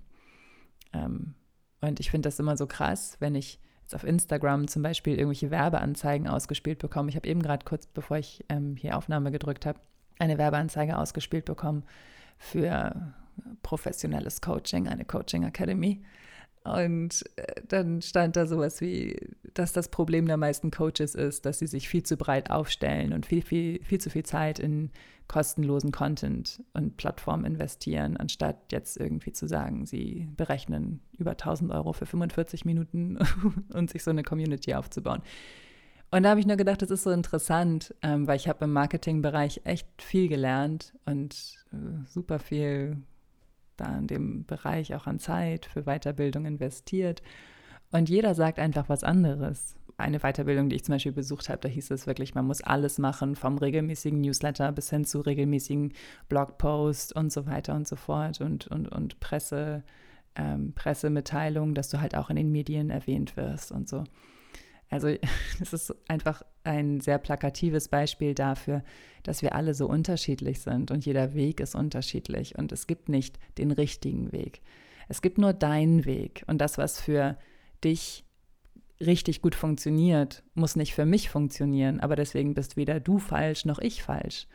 Ähm, 0.93 1.35
und 1.81 1.99
ich 1.99 2.11
finde 2.11 2.27
das 2.27 2.39
immer 2.39 2.57
so 2.57 2.67
krass, 2.67 3.17
wenn 3.19 3.35
ich 3.35 3.59
jetzt 3.81 3.95
auf 3.95 4.03
Instagram 4.03 4.67
zum 4.67 4.81
Beispiel 4.81 5.13
irgendwelche 5.13 5.51
Werbeanzeigen 5.51 6.27
ausgespielt 6.27 6.79
bekomme. 6.79 7.09
Ich 7.09 7.15
habe 7.15 7.27
eben 7.27 7.41
gerade 7.41 7.65
kurz, 7.65 7.85
bevor 7.85 8.17
ich 8.17 8.43
ähm, 8.49 8.75
hier 8.75 8.97
Aufnahme 8.97 9.31
gedrückt 9.31 9.65
habe, 9.65 9.79
eine 10.17 10.37
Werbeanzeige 10.37 10.97
ausgespielt 10.97 11.45
bekommen 11.45 11.83
für 12.37 13.13
professionelles 13.61 14.41
Coaching, 14.41 14.87
eine 14.87 15.05
Coaching 15.05 15.43
Academy. 15.43 16.03
Und 16.65 17.23
äh, 17.35 17.61
dann 17.67 18.01
stand 18.01 18.35
da 18.35 18.47
sowas 18.47 18.81
wie, 18.81 19.15
dass 19.53 19.71
das 19.71 19.89
Problem 19.89 20.25
der 20.25 20.37
meisten 20.37 20.71
Coaches 20.71 21.13
ist, 21.13 21.45
dass 21.45 21.59
sie 21.59 21.67
sich 21.67 21.87
viel 21.87 22.01
zu 22.01 22.17
breit 22.17 22.49
aufstellen 22.49 23.13
und 23.13 23.27
viel, 23.27 23.43
viel, 23.43 23.83
viel 23.83 24.01
zu 24.01 24.09
viel 24.09 24.23
Zeit 24.23 24.57
in 24.57 24.89
kostenlosen 25.27 25.91
Content 25.91 26.63
und 26.73 26.97
Plattformen 26.97 27.45
investieren, 27.45 28.17
anstatt 28.17 28.71
jetzt 28.71 28.97
irgendwie 28.97 29.31
zu 29.31 29.47
sagen, 29.47 29.85
sie 29.85 30.27
berechnen 30.35 31.01
über 31.17 31.31
1000 31.31 31.71
Euro 31.71 31.93
für 31.93 32.07
45 32.07 32.65
Minuten 32.65 33.19
und 33.73 33.91
sich 33.91 34.03
so 34.03 34.09
eine 34.09 34.23
Community 34.23 34.73
aufzubauen. 34.73 35.21
Und 36.09 36.23
da 36.23 36.29
habe 36.29 36.39
ich 36.39 36.47
nur 36.47 36.57
gedacht, 36.57 36.81
das 36.81 36.91
ist 36.91 37.03
so 37.03 37.11
interessant, 37.11 37.93
ähm, 38.01 38.25
weil 38.27 38.37
ich 38.37 38.47
habe 38.47 38.65
im 38.65 38.73
Marketingbereich 38.73 39.61
echt 39.65 39.87
viel 40.01 40.29
gelernt 40.29 40.93
und 41.05 41.63
äh, 41.73 42.07
super 42.07 42.39
viel 42.39 42.97
da 43.77 43.97
in 43.97 44.07
dem 44.07 44.45
Bereich 44.45 44.95
auch 44.95 45.07
an 45.07 45.19
Zeit 45.19 45.65
für 45.65 45.83
Weiterbildung 45.83 46.45
investiert. 46.45 47.21
Und 47.91 48.09
jeder 48.09 48.35
sagt 48.35 48.59
einfach 48.59 48.89
was 48.89 49.03
anderes. 49.03 49.75
eine 49.97 50.19
Weiterbildung, 50.19 50.67
die 50.67 50.75
ich 50.75 50.83
zum 50.83 50.95
Beispiel 50.95 51.13
besucht 51.13 51.47
habe, 51.47 51.59
da 51.61 51.69
hieß 51.69 51.91
es 51.91 52.05
wirklich, 52.05 52.35
man 52.35 52.45
muss 52.45 52.61
alles 52.61 52.97
machen, 52.97 53.35
vom 53.35 53.57
regelmäßigen 53.57 54.19
Newsletter 54.19 54.71
bis 54.73 54.89
hin 54.89 55.05
zu 55.05 55.21
regelmäßigen 55.21 55.93
Blogposts 56.27 57.13
und 57.13 57.31
so 57.31 57.45
weiter 57.45 57.75
und 57.75 57.87
so 57.87 57.95
fort 57.95 58.41
und, 58.41 58.67
und, 58.67 58.89
und 58.89 59.21
Presse, 59.21 59.83
ähm, 60.35 60.73
Pressemitteilungen, 60.73 61.75
dass 61.75 61.87
du 61.89 62.01
halt 62.01 62.15
auch 62.15 62.29
in 62.29 62.35
den 62.35 62.51
Medien 62.51 62.89
erwähnt 62.89 63.37
wirst 63.37 63.71
und 63.71 63.87
so. 63.87 64.03
Also 64.89 65.07
es 65.61 65.73
ist 65.73 65.95
einfach 66.07 66.43
ein 66.63 67.01
sehr 67.01 67.17
plakatives 67.17 67.87
Beispiel 67.87 68.33
dafür, 68.33 68.83
dass 69.23 69.41
wir 69.41 69.55
alle 69.55 69.73
so 69.73 69.87
unterschiedlich 69.87 70.61
sind 70.61 70.91
und 70.91 71.05
jeder 71.05 71.33
Weg 71.33 71.59
ist 71.59 71.75
unterschiedlich 71.75 72.57
und 72.57 72.71
es 72.71 72.87
gibt 72.87 73.09
nicht 73.09 73.39
den 73.57 73.71
richtigen 73.71 74.31
Weg. 74.31 74.61
Es 75.07 75.21
gibt 75.21 75.37
nur 75.37 75.53
deinen 75.53 76.05
Weg 76.05 76.43
und 76.47 76.59
das, 76.59 76.77
was 76.77 76.99
für 76.99 77.37
dich 77.83 78.23
richtig 78.99 79.41
gut 79.41 79.55
funktioniert, 79.55 80.43
muss 80.53 80.75
nicht 80.75 80.95
für 80.95 81.05
mich 81.05 81.29
funktionieren, 81.29 81.99
aber 81.99 82.15
deswegen 82.15 82.53
bist 82.53 82.77
weder 82.77 82.99
du 82.99 83.19
falsch 83.19 83.65
noch 83.65 83.79
ich 83.79 84.03
falsch. 84.03 84.47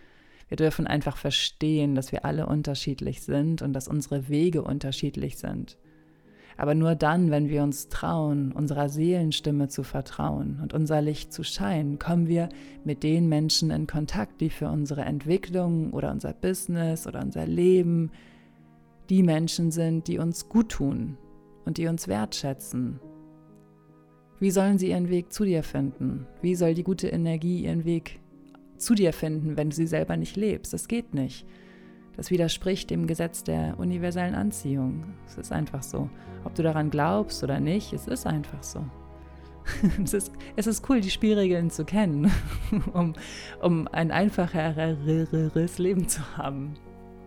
Wir 0.48 0.56
dürfen 0.56 0.86
einfach 0.86 1.16
verstehen, 1.16 1.94
dass 1.94 2.10
wir 2.10 2.24
alle 2.24 2.46
unterschiedlich 2.46 3.22
sind 3.22 3.62
und 3.62 3.72
dass 3.72 3.86
unsere 3.86 4.28
Wege 4.28 4.62
unterschiedlich 4.62 5.38
sind. 5.38 5.78
Aber 6.60 6.74
nur 6.74 6.94
dann, 6.94 7.30
wenn 7.30 7.48
wir 7.48 7.62
uns 7.62 7.88
trauen, 7.88 8.52
unserer 8.52 8.90
Seelenstimme 8.90 9.68
zu 9.68 9.82
vertrauen 9.82 10.58
und 10.62 10.74
unser 10.74 11.00
Licht 11.00 11.32
zu 11.32 11.42
scheinen, 11.42 11.98
kommen 11.98 12.28
wir 12.28 12.50
mit 12.84 13.02
den 13.02 13.30
Menschen 13.30 13.70
in 13.70 13.86
Kontakt, 13.86 14.42
die 14.42 14.50
für 14.50 14.68
unsere 14.68 15.00
Entwicklung 15.00 15.90
oder 15.94 16.10
unser 16.10 16.34
Business 16.34 17.06
oder 17.06 17.22
unser 17.22 17.46
Leben 17.46 18.10
die 19.08 19.22
Menschen 19.22 19.70
sind, 19.70 20.06
die 20.06 20.18
uns 20.18 20.50
gut 20.50 20.68
tun 20.68 21.16
und 21.64 21.78
die 21.78 21.86
uns 21.86 22.08
wertschätzen. 22.08 23.00
Wie 24.38 24.50
sollen 24.50 24.76
sie 24.76 24.90
ihren 24.90 25.08
Weg 25.08 25.32
zu 25.32 25.46
dir 25.46 25.62
finden? 25.62 26.26
Wie 26.42 26.56
soll 26.56 26.74
die 26.74 26.84
gute 26.84 27.08
Energie 27.08 27.64
ihren 27.64 27.86
Weg 27.86 28.20
zu 28.76 28.94
dir 28.94 29.14
finden, 29.14 29.56
wenn 29.56 29.70
du 29.70 29.76
sie 29.76 29.86
selber 29.86 30.18
nicht 30.18 30.36
lebst? 30.36 30.74
Das 30.74 30.88
geht 30.88 31.14
nicht. 31.14 31.46
Das 32.20 32.30
widerspricht 32.30 32.90
dem 32.90 33.06
Gesetz 33.06 33.44
der 33.44 33.78
universellen 33.78 34.34
Anziehung. 34.34 35.04
Es 35.26 35.38
ist 35.38 35.52
einfach 35.52 35.82
so. 35.82 36.10
Ob 36.44 36.54
du 36.54 36.62
daran 36.62 36.90
glaubst 36.90 37.42
oder 37.42 37.60
nicht, 37.60 37.94
es 37.94 38.06
ist 38.08 38.26
einfach 38.26 38.62
so. 38.62 38.84
es, 40.04 40.12
ist, 40.12 40.30
es 40.54 40.66
ist 40.66 40.86
cool, 40.90 41.00
die 41.00 41.08
Spielregeln 41.08 41.70
zu 41.70 41.86
kennen, 41.86 42.30
um, 42.92 43.14
um 43.62 43.88
ein 43.88 44.10
einfacheres 44.10 45.78
Leben 45.78 46.08
zu 46.08 46.36
haben. 46.36 46.74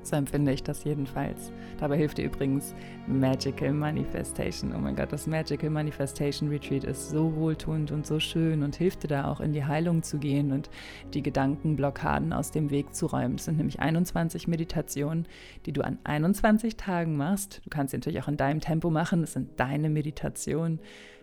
So 0.03 0.17
empfinde 0.17 0.51
ich 0.51 0.63
das 0.63 0.83
jedenfalls. 0.83 1.51
Dabei 1.79 1.97
hilft 1.97 2.17
dir 2.17 2.25
übrigens 2.25 2.75
Magical 3.07 3.71
Manifestation. 3.71 4.73
Oh 4.75 4.79
mein 4.79 4.97
Gott, 4.97 5.13
das 5.13 5.27
Magical 5.27 5.69
Manifestation 5.69 6.49
Retreat 6.49 6.83
ist 6.83 7.09
so 7.09 7.33
wohltuend 7.35 7.91
und 7.91 8.05
so 8.05 8.19
schön 8.19 8.63
und 8.63 8.75
hilft 8.75 9.03
dir 9.03 9.07
da 9.07 9.31
auch 9.31 9.39
in 9.39 9.53
die 9.53 9.63
Heilung 9.63 10.03
zu 10.03 10.17
gehen 10.17 10.51
und 10.51 10.69
die 11.13 11.23
Gedankenblockaden 11.23 12.33
aus 12.33 12.51
dem 12.51 12.69
Weg 12.69 12.93
zu 12.93 13.05
räumen. 13.05 13.35
Es 13.35 13.45
sind 13.45 13.57
nämlich 13.57 13.79
21 13.79 14.49
Meditationen, 14.49 15.25
die 15.65 15.71
du 15.71 15.81
an 15.81 15.97
21 16.03 16.75
Tagen 16.75 17.15
machst. 17.15 17.61
Du 17.63 17.69
kannst 17.69 17.91
sie 17.91 17.97
natürlich 17.97 18.21
auch 18.21 18.27
in 18.27 18.37
deinem 18.37 18.59
Tempo 18.59 18.89
machen. 18.89 19.23
Es 19.23 19.33
sind 19.33 19.57
deine 19.57 19.89
Meditationen. 19.89 20.79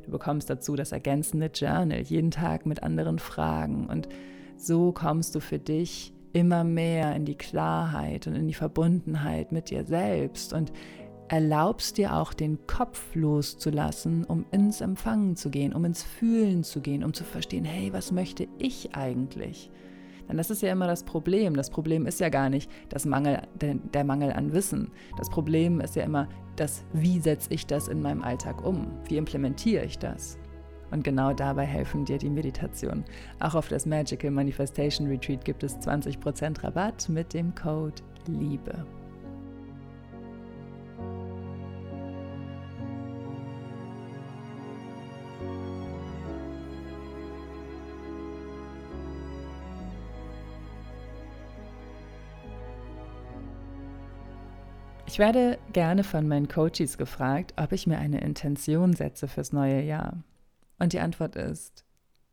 Du 0.07 0.11
bekommst 0.11 0.49
dazu 0.49 0.75
das 0.75 0.93
ergänzende 0.93 1.51
Journal 1.53 2.01
jeden 2.01 2.31
Tag 2.31 2.65
mit 2.65 2.83
anderen 2.83 3.19
Fragen 3.19 3.87
und 3.89 4.09
so 4.57 4.93
kommst 4.93 5.35
du 5.35 5.41
für 5.41 5.59
dich 5.59 6.13
immer 6.33 6.65
mehr 6.65 7.15
in 7.15 7.25
die 7.25 7.37
Klarheit 7.37 8.27
und 8.27 8.35
in 8.35 8.47
die 8.47 8.55
Verbundenheit 8.55 9.53
mit 9.53 9.71
dir 9.71 9.85
selbst 9.85 10.53
und 10.53 10.73
erlaubst 11.29 11.97
dir 11.97 12.17
auch 12.17 12.35
den 12.35 12.67
Kopf 12.67 13.15
loszulassen, 13.15 14.25
um 14.25 14.45
ins 14.51 14.81
Empfangen 14.81 15.37
zu 15.37 15.51
gehen, 15.51 15.73
um 15.73 15.85
ins 15.85 16.03
Fühlen 16.03 16.65
zu 16.65 16.81
gehen, 16.81 17.05
um 17.05 17.15
zu 17.15 17.23
verstehen, 17.23 17.65
hey, 17.65 17.93
was 17.93 18.11
möchte 18.11 18.49
ich 18.59 18.97
eigentlich? 18.97 19.71
Denn 20.29 20.37
das 20.37 20.51
ist 20.51 20.63
ja 20.63 20.73
immer 20.73 20.87
das 20.87 21.05
Problem. 21.05 21.55
Das 21.55 21.71
Problem 21.71 22.07
ist 22.07 22.21
ja 22.21 22.29
gar 22.29 22.51
nicht 22.51 22.71
das 22.89 23.05
Mangel, 23.05 23.43
der, 23.61 23.75
der 23.75 24.05
Mangel 24.05 24.33
an 24.33 24.53
Wissen. 24.53 24.91
Das 25.19 25.29
Problem 25.29 25.81
ist 25.81 25.97
ja 25.97 26.05
immer 26.05 26.29
das, 26.57 26.85
wie 26.93 27.21
setze 27.21 27.53
ich 27.53 27.67
das 27.67 27.89
in 27.89 28.03
meinem 28.03 28.23
Alltag 28.23 28.65
um? 28.65 28.89
Wie 29.09 29.17
implementiere 29.17 29.85
ich 29.85 29.99
das? 29.99 30.39
Und 30.91 31.05
genau 31.05 31.33
dabei 31.33 31.65
helfen 31.65 32.05
dir 32.05 32.19
die 32.19 32.31
Meditationen. 32.31 33.05
Auch 33.39 33.55
auf 33.55 33.69
das 33.69 33.87
Magical 33.87 34.31
Manifestation 34.31 35.07
Retreat 35.07 35.45
gibt 35.45 35.63
es 35.63 35.77
20% 35.79 36.63
Rabatt 36.65 37.09
mit 37.09 37.33
dem 37.33 37.55
Code 37.55 38.03
LIEBE. 38.27 38.85
Ich 55.07 55.19
werde 55.19 55.59
gerne 55.73 56.05
von 56.05 56.29
meinen 56.29 56.47
Coaches 56.47 56.97
gefragt, 56.97 57.55
ob 57.57 57.73
ich 57.73 57.89
mir 57.89 57.99
eine 57.99 58.21
Intention 58.21 58.95
setze 58.95 59.27
fürs 59.27 59.53
neue 59.53 59.83
Jahr. 59.83 60.23
Und 60.81 60.93
die 60.93 60.99
Antwort 61.01 61.37
ist, 61.37 61.85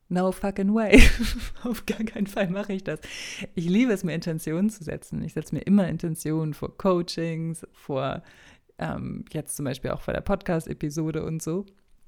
no 0.10 0.32
fucking 0.32 0.74
way. 0.74 1.04
Auf 1.64 1.86
gar 1.86 2.04
keinen 2.04 2.28
Fall 2.28 2.50
mache 2.50 2.74
ich 2.74 2.84
das. 2.84 3.00
Ich 3.54 3.66
liebe 3.66 3.94
es, 3.94 4.04
mir 4.04 4.16
Intentionen 4.16 4.70
zu 4.70 4.84
setzen. 4.84 5.22
Ich 5.22 5.34
setze 5.34 5.54
mir 5.54 5.62
immer 5.62 5.88
Intentionen 5.88 6.54
vor 6.54 6.76
Coachings, 6.78 7.68
vor 7.74 8.24
ähm, 8.80 9.26
jetzt 9.32 9.58
zum 9.58 9.66
Beispiel 9.66 9.92
auch 9.92 10.02
vor 10.02 10.14
der 10.14 10.22
Podcast-Episode 10.22 11.24
und 11.24 11.44
so. 11.44 11.66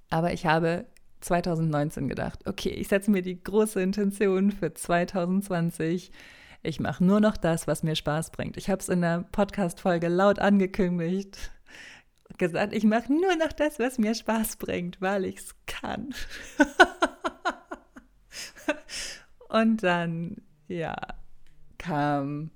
Aber 0.09 0.33
ich 0.33 0.45
habe 0.45 0.85
2019 1.21 2.07
gedacht, 2.07 2.47
okay, 2.47 2.69
ich 2.69 2.87
setze 2.87 3.11
mir 3.11 3.21
die 3.21 3.43
große 3.43 3.81
Intention 3.81 4.51
für 4.51 4.73
2020. 4.73 6.11
Ich 6.63 6.79
mache 6.79 7.03
nur 7.03 7.19
noch 7.19 7.35
das, 7.35 7.67
was 7.67 7.83
mir 7.83 7.95
Spaß 7.95 8.31
bringt. 8.31 8.55
Ich 8.55 8.69
habe 8.69 8.79
es 8.79 8.87
in 8.89 9.01
der 9.01 9.25
Podcast-Folge 9.31 10.07
laut 10.07 10.39
angekündigt 10.39 11.51
gesagt, 12.39 12.73
ich 12.73 12.83
mache 12.83 13.13
nur 13.13 13.35
noch 13.35 13.53
das, 13.53 13.77
was 13.77 13.99
mir 13.99 14.15
Spaß 14.15 14.55
bringt, 14.55 14.99
weil 15.01 15.25
ich 15.25 15.37
es 15.37 15.55
kann. 15.67 16.15
Und 19.49 19.83
dann, 19.83 20.37
ja, 20.67 20.95
kam 21.79 22.51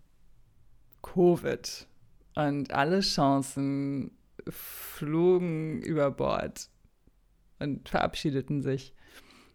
Covid 1.01 1.87
und 2.35 2.71
alle 2.71 2.99
Chancen 2.99 4.11
flogen 4.47 5.81
über 5.81 6.11
Bord 6.11 6.69
und 7.59 7.89
verabschiedeten 7.89 8.61
sich. 8.61 8.93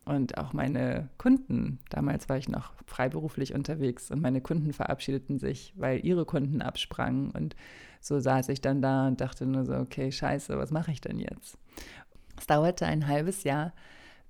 Und 0.05 0.39
auch 0.39 0.53
meine 0.53 1.11
Kunden, 1.19 1.81
damals 1.91 2.29
war 2.29 2.39
ich 2.39 2.49
noch 2.49 2.73
freiberuflich 2.87 3.55
unterwegs 3.55 4.11
und 4.11 4.23
meine 4.23 4.41
Kunden 4.41 4.73
verabschiedeten 4.73 5.39
sich, 5.39 5.75
weil 5.77 6.05
ihre 6.05 6.25
Kunden 6.25 6.63
absprangen. 6.63 7.31
Und 7.31 7.55
so 8.01 8.21
saß 8.21 8.49
ich 8.49 8.61
dann 8.61 8.83
da 8.83 9.07
und 9.07 9.21
dachte 9.21 9.47
nur 9.47 9.65
so, 9.65 9.75
okay, 9.75 10.11
scheiße, 10.13 10.59
was 10.59 10.71
mache 10.71 10.93
ich 10.93 11.01
denn 11.01 11.19
jetzt? 11.19 11.59
Es 12.39 12.47
dauerte 12.47 12.87
ein 12.87 13.07
halbes 13.07 13.45
Jahr, 13.45 13.73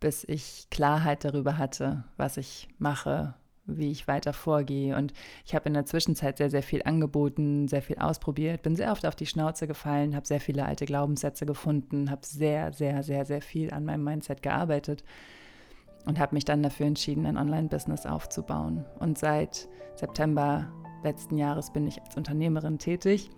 bis 0.00 0.24
ich 0.24 0.68
Klarheit 0.70 1.24
darüber 1.24 1.58
hatte, 1.58 2.04
was 2.16 2.36
ich 2.36 2.68
mache, 2.78 3.34
wie 3.66 3.90
ich 3.90 4.08
weiter 4.08 4.32
vorgehe. 4.32 4.96
Und 4.96 5.12
ich 5.44 5.54
habe 5.54 5.68
in 5.68 5.74
der 5.74 5.84
Zwischenzeit 5.84 6.38
sehr, 6.38 6.50
sehr 6.50 6.62
viel 6.62 6.82
angeboten, 6.82 7.68
sehr 7.68 7.82
viel 7.82 7.98
ausprobiert, 7.98 8.62
bin 8.62 8.76
sehr 8.76 8.92
oft 8.92 9.04
auf 9.04 9.14
die 9.14 9.26
Schnauze 9.26 9.66
gefallen, 9.66 10.16
habe 10.16 10.26
sehr 10.26 10.40
viele 10.40 10.64
alte 10.64 10.86
Glaubenssätze 10.86 11.46
gefunden, 11.46 12.10
habe 12.10 12.24
sehr, 12.24 12.72
sehr, 12.72 13.02
sehr, 13.02 13.24
sehr 13.24 13.42
viel 13.42 13.72
an 13.72 13.84
meinem 13.84 14.04
Mindset 14.04 14.42
gearbeitet 14.42 15.04
und 16.06 16.18
habe 16.18 16.34
mich 16.34 16.44
dann 16.44 16.62
dafür 16.62 16.86
entschieden, 16.86 17.26
ein 17.26 17.36
Online-Business 17.36 18.06
aufzubauen. 18.06 18.86
Und 18.98 19.18
seit 19.18 19.68
September 19.94 20.72
letzten 21.04 21.36
Jahres 21.36 21.72
bin 21.72 21.86
ich 21.86 22.00
als 22.00 22.16
Unternehmerin 22.16 22.78
tätig 22.78 23.30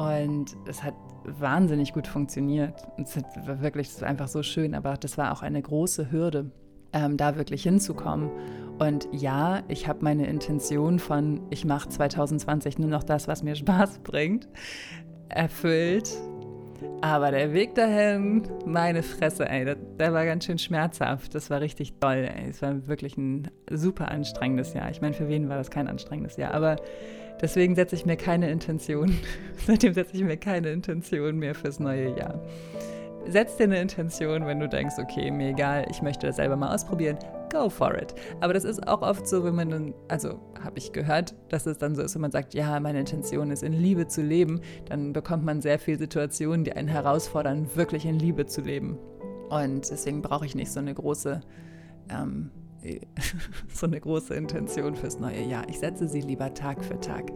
und 0.00 0.56
es 0.66 0.82
hat 0.82 0.94
wahnsinnig 1.24 1.92
gut 1.92 2.06
funktioniert. 2.06 2.74
Es 2.96 3.18
war 3.46 3.60
wirklich 3.60 4.02
einfach 4.02 4.28
so 4.28 4.42
schön, 4.42 4.74
aber 4.74 4.94
das 4.94 5.18
war 5.18 5.32
auch 5.32 5.42
eine 5.42 5.60
große 5.60 6.10
Hürde, 6.10 6.50
ähm, 6.94 7.18
da 7.18 7.36
wirklich 7.36 7.64
hinzukommen. 7.64 8.30
Und 8.78 9.08
ja, 9.12 9.62
ich 9.68 9.86
habe 9.88 9.98
meine 10.02 10.26
Intention 10.26 10.98
von, 10.98 11.42
ich 11.50 11.66
mache 11.66 11.90
2020 11.90 12.78
nur 12.78 12.88
noch 12.88 13.02
das, 13.02 13.28
was 13.28 13.42
mir 13.42 13.54
Spaß 13.54 13.98
bringt, 13.98 14.48
erfüllt 15.28 16.16
aber 17.02 17.30
der 17.30 17.52
Weg 17.52 17.74
dahin, 17.74 18.42
meine 18.64 19.02
Fresse, 19.02 19.48
ey, 19.48 19.64
der, 19.64 19.74
der, 19.74 20.12
war 20.12 20.24
ganz 20.24 20.46
schön 20.46 20.58
schmerzhaft. 20.58 21.34
Das 21.34 21.50
war 21.50 21.60
richtig 21.60 21.94
toll, 22.00 22.28
ey. 22.34 22.48
Es 22.48 22.62
war 22.62 22.86
wirklich 22.88 23.16
ein 23.16 23.50
super 23.70 24.10
anstrengendes 24.10 24.74
Jahr. 24.74 24.90
Ich 24.90 25.00
meine, 25.00 25.14
für 25.14 25.28
wen 25.28 25.48
war 25.48 25.56
das 25.56 25.70
kein 25.70 25.88
anstrengendes 25.88 26.36
Jahr? 26.36 26.52
Aber 26.54 26.76
deswegen 27.40 27.74
setze 27.74 27.94
ich 27.96 28.06
mir 28.06 28.16
keine 28.16 28.50
Intention. 28.50 29.18
Seitdem 29.66 29.94
setze 29.94 30.16
ich 30.16 30.22
mir 30.22 30.36
keine 30.36 30.70
Intention 30.70 31.38
mehr 31.38 31.54
fürs 31.54 31.80
neue 31.80 32.16
Jahr. 32.16 32.42
Setz 33.26 33.56
dir 33.56 33.64
eine 33.64 33.80
Intention, 33.80 34.46
wenn 34.46 34.60
du 34.60 34.68
denkst, 34.68 34.94
okay, 34.98 35.30
mir 35.30 35.50
egal, 35.50 35.86
ich 35.90 36.00
möchte 36.02 36.26
das 36.26 36.36
selber 36.36 36.56
mal 36.56 36.74
ausprobieren 36.74 37.18
go 37.50 37.68
for 37.68 37.94
it. 37.94 38.14
Aber 38.40 38.54
das 38.54 38.64
ist 38.64 38.86
auch 38.88 39.02
oft 39.02 39.26
so, 39.26 39.44
wenn 39.44 39.54
man 39.54 39.70
dann, 39.70 39.94
also 40.08 40.40
habe 40.62 40.78
ich 40.78 40.92
gehört, 40.92 41.34
dass 41.48 41.66
es 41.66 41.78
dann 41.78 41.94
so 41.94 42.02
ist, 42.02 42.14
wenn 42.14 42.22
man 42.22 42.30
sagt, 42.30 42.54
ja, 42.54 42.80
meine 42.80 43.00
Intention 43.00 43.50
ist, 43.50 43.62
in 43.62 43.72
Liebe 43.72 44.06
zu 44.06 44.22
leben, 44.22 44.60
dann 44.88 45.12
bekommt 45.12 45.44
man 45.44 45.60
sehr 45.60 45.78
viele 45.78 45.98
Situationen, 45.98 46.64
die 46.64 46.72
einen 46.72 46.88
herausfordern, 46.88 47.68
wirklich 47.74 48.06
in 48.06 48.18
Liebe 48.18 48.46
zu 48.46 48.62
leben. 48.62 48.98
Und 49.50 49.90
deswegen 49.90 50.22
brauche 50.22 50.46
ich 50.46 50.54
nicht 50.54 50.70
so 50.70 50.80
eine 50.80 50.94
große 50.94 51.40
ähm, 52.08 52.50
so 53.72 53.86
eine 53.86 54.00
große 54.00 54.34
Intention 54.34 54.94
fürs 54.94 55.18
neue 55.18 55.42
Jahr. 55.42 55.68
Ich 55.68 55.78
setze 55.78 56.08
sie 56.08 56.20
lieber 56.20 56.54
Tag 56.54 56.84
für 56.84 56.98
Tag. 57.00 57.32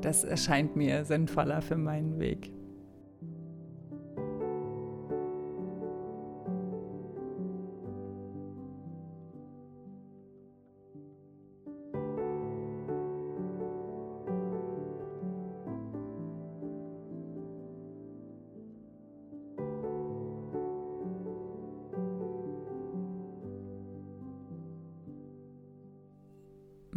Das 0.00 0.24
erscheint 0.24 0.76
mir 0.76 1.04
sinnvoller 1.04 1.62
für 1.62 1.76
meinen 1.76 2.18
Weg. 2.18 2.52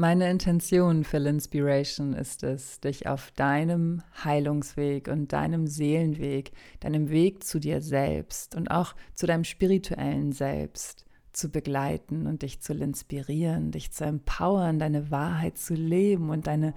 Meine 0.02 0.32
Intention 0.32 1.04
für 1.04 1.20
Linspiration 1.20 2.14
ist 2.14 2.42
es, 2.42 2.80
dich 2.80 3.06
auf 3.06 3.30
deinem 3.36 4.02
Heilungsweg 4.24 5.08
und 5.08 5.32
deinem 5.32 5.68
Seelenweg, 5.68 6.54
deinem 6.80 7.12
Weg 7.12 7.44
zu 7.44 7.60
dir 7.60 7.82
selbst 7.82 8.56
und 8.56 8.72
auch 8.72 8.96
zu 9.14 9.28
deinem 9.28 9.44
spirituellen 9.44 10.32
Selbst 10.32 11.06
zu 11.34 11.52
begleiten 11.52 12.26
und 12.26 12.42
dich 12.42 12.62
zu 12.62 12.74
inspirieren, 12.74 13.70
dich 13.70 13.92
zu 13.92 14.06
empowern, 14.06 14.80
deine 14.80 15.12
Wahrheit 15.12 15.60
zu 15.60 15.76
leben 15.76 16.32
und 16.32 16.48
deine 16.48 16.74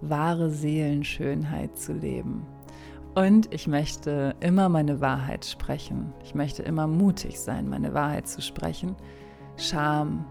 wahre 0.00 0.48
Seelenschönheit 0.48 1.76
zu 1.76 1.92
leben. 1.92 2.46
Und 3.14 3.52
ich 3.52 3.66
möchte 3.66 4.34
immer 4.40 4.70
meine 4.70 5.02
Wahrheit 5.02 5.44
sprechen. 5.44 6.14
Ich 6.24 6.34
möchte 6.34 6.62
immer 6.62 6.86
mutig 6.86 7.38
sein, 7.38 7.68
meine 7.68 7.92
Wahrheit 7.92 8.28
zu 8.28 8.40
sprechen. 8.40 8.96
Scham, 9.58 10.24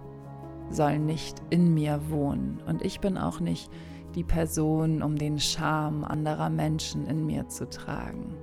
soll 0.71 0.99
nicht 0.99 1.41
in 1.49 1.73
mir 1.73 2.09
wohnen. 2.09 2.61
Und 2.67 2.83
ich 2.83 2.99
bin 2.99 3.17
auch 3.17 3.39
nicht 3.39 3.71
die 4.15 4.23
Person, 4.23 5.01
um 5.01 5.17
den 5.17 5.39
Charme 5.39 6.03
anderer 6.03 6.49
Menschen 6.49 7.07
in 7.07 7.25
mir 7.25 7.47
zu 7.47 7.69
tragen. 7.69 8.35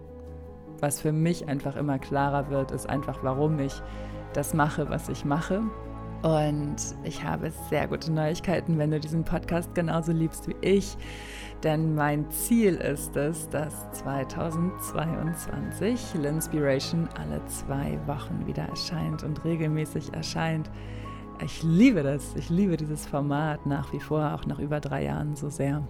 Was 0.80 1.00
für 1.00 1.12
mich 1.12 1.48
einfach 1.48 1.76
immer 1.76 1.98
klarer 1.98 2.50
wird, 2.50 2.70
ist 2.70 2.88
einfach, 2.88 3.18
warum 3.22 3.58
ich 3.58 3.82
das 4.32 4.54
mache, 4.54 4.88
was 4.88 5.08
ich 5.08 5.24
mache. 5.24 5.62
Und 6.22 6.76
ich 7.04 7.22
habe 7.22 7.52
sehr 7.70 7.86
gute 7.86 8.12
Neuigkeiten, 8.12 8.78
wenn 8.78 8.90
du 8.90 8.98
diesen 8.98 9.24
Podcast 9.24 9.74
genauso 9.74 10.12
liebst 10.12 10.48
wie 10.48 10.56
ich. 10.60 10.96
Denn 11.62 11.94
mein 11.94 12.30
Ziel 12.30 12.76
ist 12.76 13.16
es, 13.16 13.48
dass 13.50 13.90
2022 13.92 16.14
L'Inspiration 16.14 17.08
alle 17.18 17.44
zwei 17.46 17.98
Wochen 18.06 18.46
wieder 18.46 18.64
erscheint 18.64 19.24
und 19.24 19.44
regelmäßig 19.44 20.14
erscheint. 20.14 20.70
Ich 21.44 21.62
liebe 21.62 22.02
das. 22.02 22.34
Ich 22.34 22.50
liebe 22.50 22.76
dieses 22.76 23.06
Format 23.06 23.64
nach 23.64 23.92
wie 23.92 24.00
vor, 24.00 24.34
auch 24.34 24.44
nach 24.46 24.58
über 24.58 24.80
drei 24.80 25.04
Jahren 25.04 25.36
so 25.36 25.48
sehr. 25.48 25.86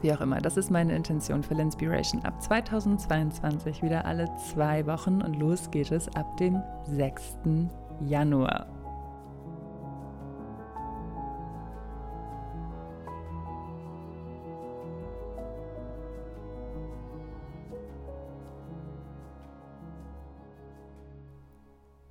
Wie 0.00 0.12
auch 0.12 0.20
immer, 0.20 0.40
das 0.40 0.56
ist 0.56 0.70
meine 0.70 0.94
Intention 0.94 1.42
für 1.42 1.54
L'Inspiration. 1.54 2.22
Ab 2.24 2.42
2022 2.42 3.82
wieder 3.82 4.04
alle 4.04 4.28
zwei 4.52 4.86
Wochen 4.86 5.22
und 5.22 5.38
los 5.38 5.70
geht 5.70 5.92
es 5.92 6.08
ab 6.16 6.36
dem 6.38 6.62
6. 6.84 7.36
Januar. 8.00 8.75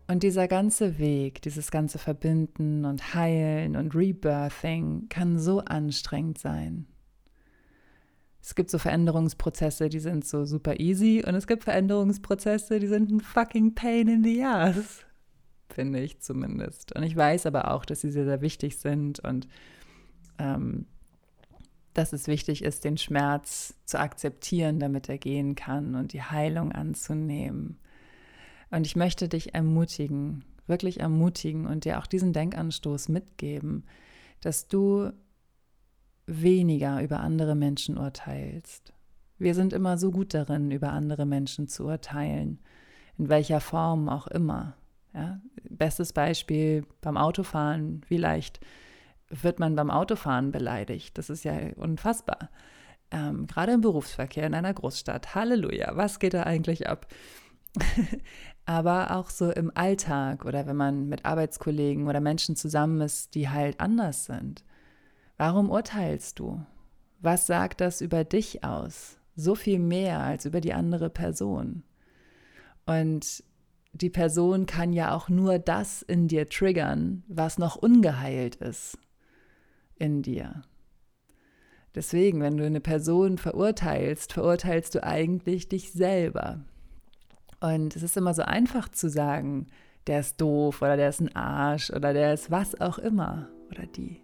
Und 0.08 0.22
dieser 0.22 0.48
ganze 0.48 1.00
Weg, 1.00 1.41
dieses 1.41 1.72
ganze 1.72 1.98
Verbinden 1.98 2.86
und 2.86 3.15
Heilen 3.15 3.76
und 3.76 3.96
Rebirthing 3.96 5.10
kann 5.10 5.39
so 5.39 5.60
anstrengend 5.60 6.38
sein. 6.38 6.86
Es 8.39 8.54
gibt 8.54 8.70
so 8.70 8.78
Veränderungsprozesse, 8.78 9.89
die 9.89 10.00
sind 10.00 10.24
so 10.24 10.46
super 10.46 10.80
easy 10.80 11.24
und 11.26 11.34
es 11.34 11.48
gibt 11.48 11.63
Veränderungsprozesse, 11.63 12.80
die 12.80 12.86
sind 12.86 13.10
ein 13.10 13.20
fucking 13.20 13.74
pain 13.74 14.08
in 14.08 14.24
the 14.24 14.44
ass, 14.44 15.04
finde 15.70 16.00
ich 16.02 16.20
zumindest. 16.20 16.96
Und 16.96 17.02
ich 17.02 17.15
weiß 17.15 17.48
aber 17.48 17.72
auch, 17.72 17.86
dass 17.86 18.02
sie 18.02 18.12
sehr, 18.12 18.26
sehr 18.26 18.41
wichtig 18.41 18.78
sind 18.78 19.20
und 19.22 19.48
ähm, 20.38 20.86
dass 21.96 22.13
es 22.13 22.28
wichtig 22.28 22.63
ist, 22.63 22.84
den 22.84 22.98
Schmerz 22.98 23.74
zu 23.86 24.00
akzeptieren, 24.00 24.80
damit 24.80 25.10
er 25.10 25.18
gehen 25.18 25.56
kann 25.56 25.96
und 25.96 26.13
die 26.13 26.22
Heilung 26.22 26.72
anzunehmen. 26.72 27.80
Und 28.76 28.86
ich 28.86 28.98
möchte 28.98 29.30
dich 29.30 29.56
ermutigen, 29.56 30.44
wirklich 30.68 31.00
ermutigen 31.00 31.66
und 31.66 31.86
dir 31.86 31.98
auch 31.98 32.08
diesen 32.08 32.34
Denkanstoß 32.34 33.08
mitgeben, 33.08 33.86
dass 34.42 34.68
du 34.68 35.12
weniger 36.26 37.02
über 37.02 37.22
andere 37.22 37.56
Menschen 37.56 37.98
urteilst. 37.98 38.92
Wir 39.38 39.56
sind 39.56 39.72
immer 39.72 39.98
so 39.98 40.12
gut 40.12 40.34
darin, 40.34 40.72
über 40.72 40.92
andere 40.92 41.26
Menschen 41.26 41.70
zu 41.70 41.86
urteilen, 41.86 42.60
in 43.18 43.30
welcher 43.30 43.62
Form 43.62 44.10
auch 44.10 44.28
immer. 44.28 44.76
Ja? 45.14 45.40
Bestes 45.70 46.12
Beispiel 46.12 46.86
beim 47.00 47.16
Autofahren, 47.16 48.02
wie 48.10 48.18
leicht 48.18 48.60
wird 49.30 49.58
man 49.58 49.78
beim 49.78 49.90
Autofahren 49.90 50.52
beleidigt? 50.52 51.18
Das 51.18 51.30
ist 51.30 51.46
ja 51.46 51.54
unfassbar. 51.78 52.50
Ähm, 53.10 53.48
gerade 53.48 53.72
im 53.72 53.80
Berufsverkehr 53.80 54.46
in 54.46 54.54
einer 54.54 54.74
Großstadt. 54.74 55.34
Halleluja, 55.34 55.96
was 55.96 56.20
geht 56.20 56.34
da 56.34 56.44
eigentlich 56.44 56.90
ab? 56.90 57.08
aber 58.65 59.15
auch 59.15 59.30
so 59.30 59.51
im 59.51 59.71
Alltag 59.75 60.45
oder 60.45 60.65
wenn 60.65 60.75
man 60.75 61.08
mit 61.08 61.25
Arbeitskollegen 61.25 62.08
oder 62.08 62.19
Menschen 62.19 62.56
zusammen 62.56 63.01
ist, 63.01 63.36
die 63.36 63.49
halt 63.49 63.80
anders 63.80 64.25
sind. 64.25 64.63
Warum 65.38 65.69
urteilst 65.69 66.39
du? 66.39 66.65
Was 67.19 67.47
sagt 67.47 67.82
das 67.82 68.01
über 68.01 68.23
dich 68.23 68.63
aus? 68.63 69.17
So 69.36 69.56
viel 69.56 69.80
mehr 69.80 70.19
als 70.21 70.45
über 70.45 70.62
die 70.62 70.73
andere 70.73 71.10
Person. 71.10 71.84
Und 72.86 73.43
die 73.93 74.10
Person 74.10 74.65
kann 74.65 74.93
ja 74.93 75.13
auch 75.15 75.30
nur 75.30 75.60
das 75.60 76.01
in 76.01 76.28
dir 76.28 76.49
triggern, 76.49 77.23
was 77.28 77.58
noch 77.58 77.75
ungeheilt 77.75 78.56
ist 78.58 78.97
in 79.97 80.21
dir. 80.21 80.63
Deswegen, 81.93 82.41
wenn 82.41 82.58
du 82.58 82.65
eine 82.65 82.82
Person 82.82 83.38
verurteilst, 83.38 84.34
verurteilst 84.34 84.95
du 84.95 85.04
eigentlich 85.04 85.69
dich 85.69 85.93
selber. 85.93 86.65
Und 87.65 87.95
es 87.95 88.04
ist 88.04 88.15
immer 88.15 88.36
so 88.36 88.43
einfach 88.43 88.89
zu 88.89 89.10
sagen, 89.10 89.65
der 90.06 90.19
ist 90.19 90.39
doof 90.39 90.84
oder 90.84 90.97
der 90.97 91.10
ist 91.10 91.19
ein 91.19 91.36
Arsch 91.36 91.89
oder 91.89 92.13
der 92.13 92.32
ist 92.32 92.51
was 92.51 92.80
auch 92.80 92.99
immer 92.99 93.49
oder 93.71 93.88
die. 93.88 94.21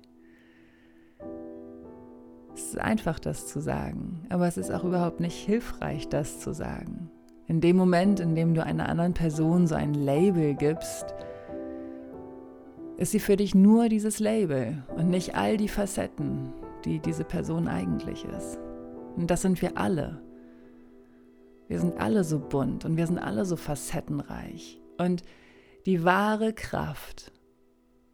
Es 2.54 2.68
ist 2.68 2.78
einfach, 2.78 3.18
das 3.18 3.48
zu 3.48 3.60
sagen, 3.60 4.28
aber 4.30 4.48
es 4.48 4.58
ist 4.58 4.70
auch 4.70 4.84
überhaupt 4.84 5.22
nicht 5.22 5.36
hilfreich, 5.36 6.08
das 6.08 6.40
zu 6.40 6.54
sagen. 6.54 7.10
In 7.48 7.62
dem 7.62 7.78
Moment, 7.78 8.20
in 8.20 8.36
dem 8.36 8.54
du 8.54 8.64
einer 8.64 8.88
anderen 8.88 9.16
Person 9.16 9.66
so 9.66 9.74
ein 9.74 9.96
Label 9.96 10.54
gibst, 10.54 11.06
ist 12.98 13.12
sie 13.12 13.20
für 13.20 13.38
dich 13.38 13.56
nur 13.56 13.90
dieses 13.90 14.20
Label 14.20 14.84
und 14.96 15.10
nicht 15.10 15.34
all 15.34 15.58
die 15.58 15.68
Facetten, 15.68 16.54
die 16.86 17.00
diese 17.00 17.24
Person 17.24 17.68
eigentlich 17.68 18.24
ist. 18.24 18.60
Und 19.16 19.32
das 19.32 19.42
sind 19.42 19.60
wir 19.64 19.78
alle. 19.80 20.22
Wir 21.72 21.80
sind 21.80 22.02
alle 22.02 22.26
so 22.26 22.38
bunt 22.38 22.84
und 22.84 22.98
wir 22.98 23.08
sind 23.08 23.18
alle 23.18 23.46
so 23.46 23.56
facettenreich. 23.56 24.82
Und 24.98 25.24
die 25.86 26.04
wahre 26.04 26.52
Kraft 26.52 27.32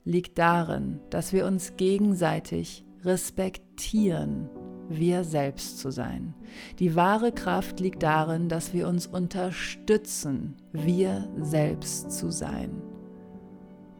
liegt 0.03 0.37
darin, 0.37 0.99
dass 1.09 1.33
wir 1.33 1.47
uns 1.47 1.75
gegenseitig 1.75 2.85
respektieren, 3.03 4.47
wir 4.89 5.23
selbst 5.23 5.79
zu 5.79 5.89
sein. 5.89 6.35
Die 6.77 6.95
wahre 6.95 7.31
Kraft 7.31 7.79
liegt 7.79 8.03
darin, 8.03 8.47
dass 8.47 8.75
wir 8.75 8.87
uns 8.87 9.07
unterstützen, 9.07 10.57
wir 10.71 11.27
selbst 11.39 12.11
zu 12.11 12.29
sein. 12.29 12.83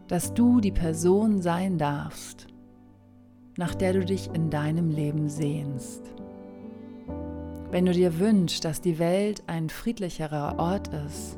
Dass 0.07 0.35
du 0.35 0.61
die 0.61 0.71
Person 0.71 1.41
sein 1.41 1.79
darfst, 1.79 2.45
nach 3.57 3.73
der 3.73 3.93
du 3.93 4.05
dich 4.05 4.29
in 4.35 4.51
deinem 4.51 4.91
Leben 4.91 5.29
sehnst. 5.29 6.13
Wenn 7.69 7.85
du 7.85 7.91
dir 7.91 8.17
wünschst, 8.17 8.63
dass 8.63 8.79
die 8.79 8.97
Welt 8.97 9.43
ein 9.47 9.69
friedlicherer 9.69 10.57
Ort 10.57 10.87
ist, 11.05 11.37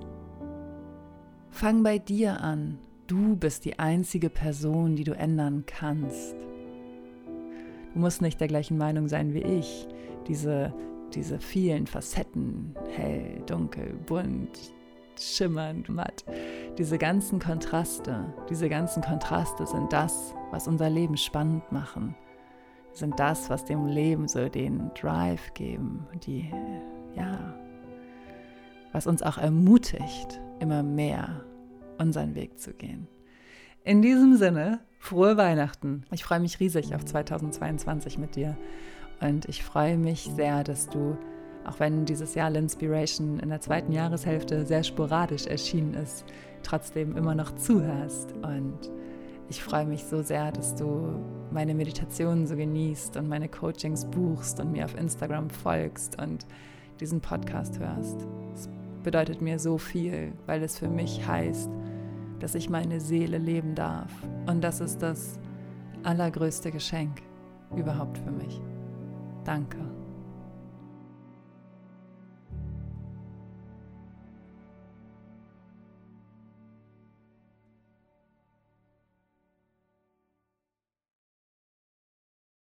fang 1.49 1.81
bei 1.81 1.97
dir 1.97 2.41
an. 2.41 2.77
Du 3.07 3.35
bist 3.35 3.65
die 3.65 3.79
einzige 3.79 4.29
Person, 4.29 4.95
die 4.95 5.03
du 5.03 5.13
ändern 5.13 5.63
kannst. 5.65 6.35
Du 7.93 7.99
musst 7.99 8.21
nicht 8.21 8.39
der 8.39 8.47
gleichen 8.47 8.77
Meinung 8.77 9.07
sein 9.07 9.33
wie 9.33 9.41
ich. 9.41 9.87
Diese, 10.27 10.71
diese 11.15 11.39
vielen 11.39 11.87
Facetten, 11.87 12.75
hell, 12.95 13.41
dunkel, 13.47 13.95
bunt, 14.05 14.71
schimmernd, 15.19 15.89
matt, 15.89 16.23
diese 16.77 16.99
ganzen 16.99 17.39
Kontraste, 17.39 18.31
diese 18.51 18.69
ganzen 18.69 19.01
Kontraste 19.01 19.65
sind 19.65 19.91
das, 19.91 20.35
was 20.51 20.67
unser 20.67 20.91
Leben 20.91 21.17
spannend 21.17 21.71
machen 21.71 22.15
sind 22.93 23.19
das, 23.19 23.49
was 23.49 23.65
dem 23.65 23.85
Leben 23.87 24.27
so 24.27 24.49
den 24.49 24.91
Drive 24.99 25.53
geben, 25.53 26.07
die, 26.25 26.51
ja, 27.15 27.55
was 28.91 29.07
uns 29.07 29.21
auch 29.23 29.37
ermutigt, 29.37 30.41
immer 30.59 30.83
mehr 30.83 31.43
unseren 31.97 32.35
Weg 32.35 32.59
zu 32.59 32.73
gehen. 32.73 33.07
In 33.83 34.01
diesem 34.01 34.35
Sinne, 34.35 34.79
frohe 34.99 35.37
Weihnachten. 35.37 36.03
Ich 36.11 36.23
freue 36.23 36.39
mich 36.39 36.59
riesig 36.59 36.93
auf 36.93 37.05
2022 37.05 38.17
mit 38.17 38.35
dir. 38.35 38.57
Und 39.21 39.45
ich 39.45 39.63
freue 39.63 39.97
mich 39.97 40.29
sehr, 40.35 40.63
dass 40.63 40.87
du, 40.87 41.17
auch 41.65 41.79
wenn 41.79 42.05
dieses 42.05 42.35
Jahr 42.35 42.49
L'Inspiration 42.49 43.39
in 43.39 43.49
der 43.49 43.61
zweiten 43.61 43.91
Jahreshälfte 43.91 44.65
sehr 44.65 44.83
sporadisch 44.83 45.45
erschienen 45.45 45.93
ist, 45.93 46.25
trotzdem 46.63 47.17
immer 47.17 47.35
noch 47.35 47.55
zuhörst. 47.55 48.33
Und 48.33 48.91
ich 49.49 49.63
freue 49.63 49.85
mich 49.85 50.03
so 50.03 50.21
sehr, 50.21 50.51
dass 50.51 50.75
du 50.75 51.19
meine 51.51 51.73
Meditationen 51.73 52.47
so 52.47 52.55
genießt 52.55 53.17
und 53.17 53.27
meine 53.27 53.49
Coachings 53.49 54.05
buchst 54.05 54.59
und 54.59 54.71
mir 54.71 54.85
auf 54.85 54.95
Instagram 54.95 55.49
folgst 55.49 56.21
und 56.21 56.45
diesen 56.99 57.21
Podcast 57.21 57.79
hörst. 57.79 58.25
Es 58.53 58.69
bedeutet 59.03 59.41
mir 59.41 59.59
so 59.59 59.77
viel, 59.77 60.33
weil 60.45 60.61
es 60.61 60.77
für 60.77 60.89
mich 60.89 61.25
heißt, 61.25 61.69
dass 62.39 62.55
ich 62.55 62.69
meine 62.69 62.99
Seele 62.99 63.37
leben 63.37 63.75
darf. 63.75 64.11
Und 64.47 64.61
das 64.61 64.79
ist 64.79 65.01
das 65.01 65.39
allergrößte 66.03 66.71
Geschenk 66.71 67.21
überhaupt 67.75 68.17
für 68.17 68.31
mich. 68.31 68.61
Danke. 69.43 69.88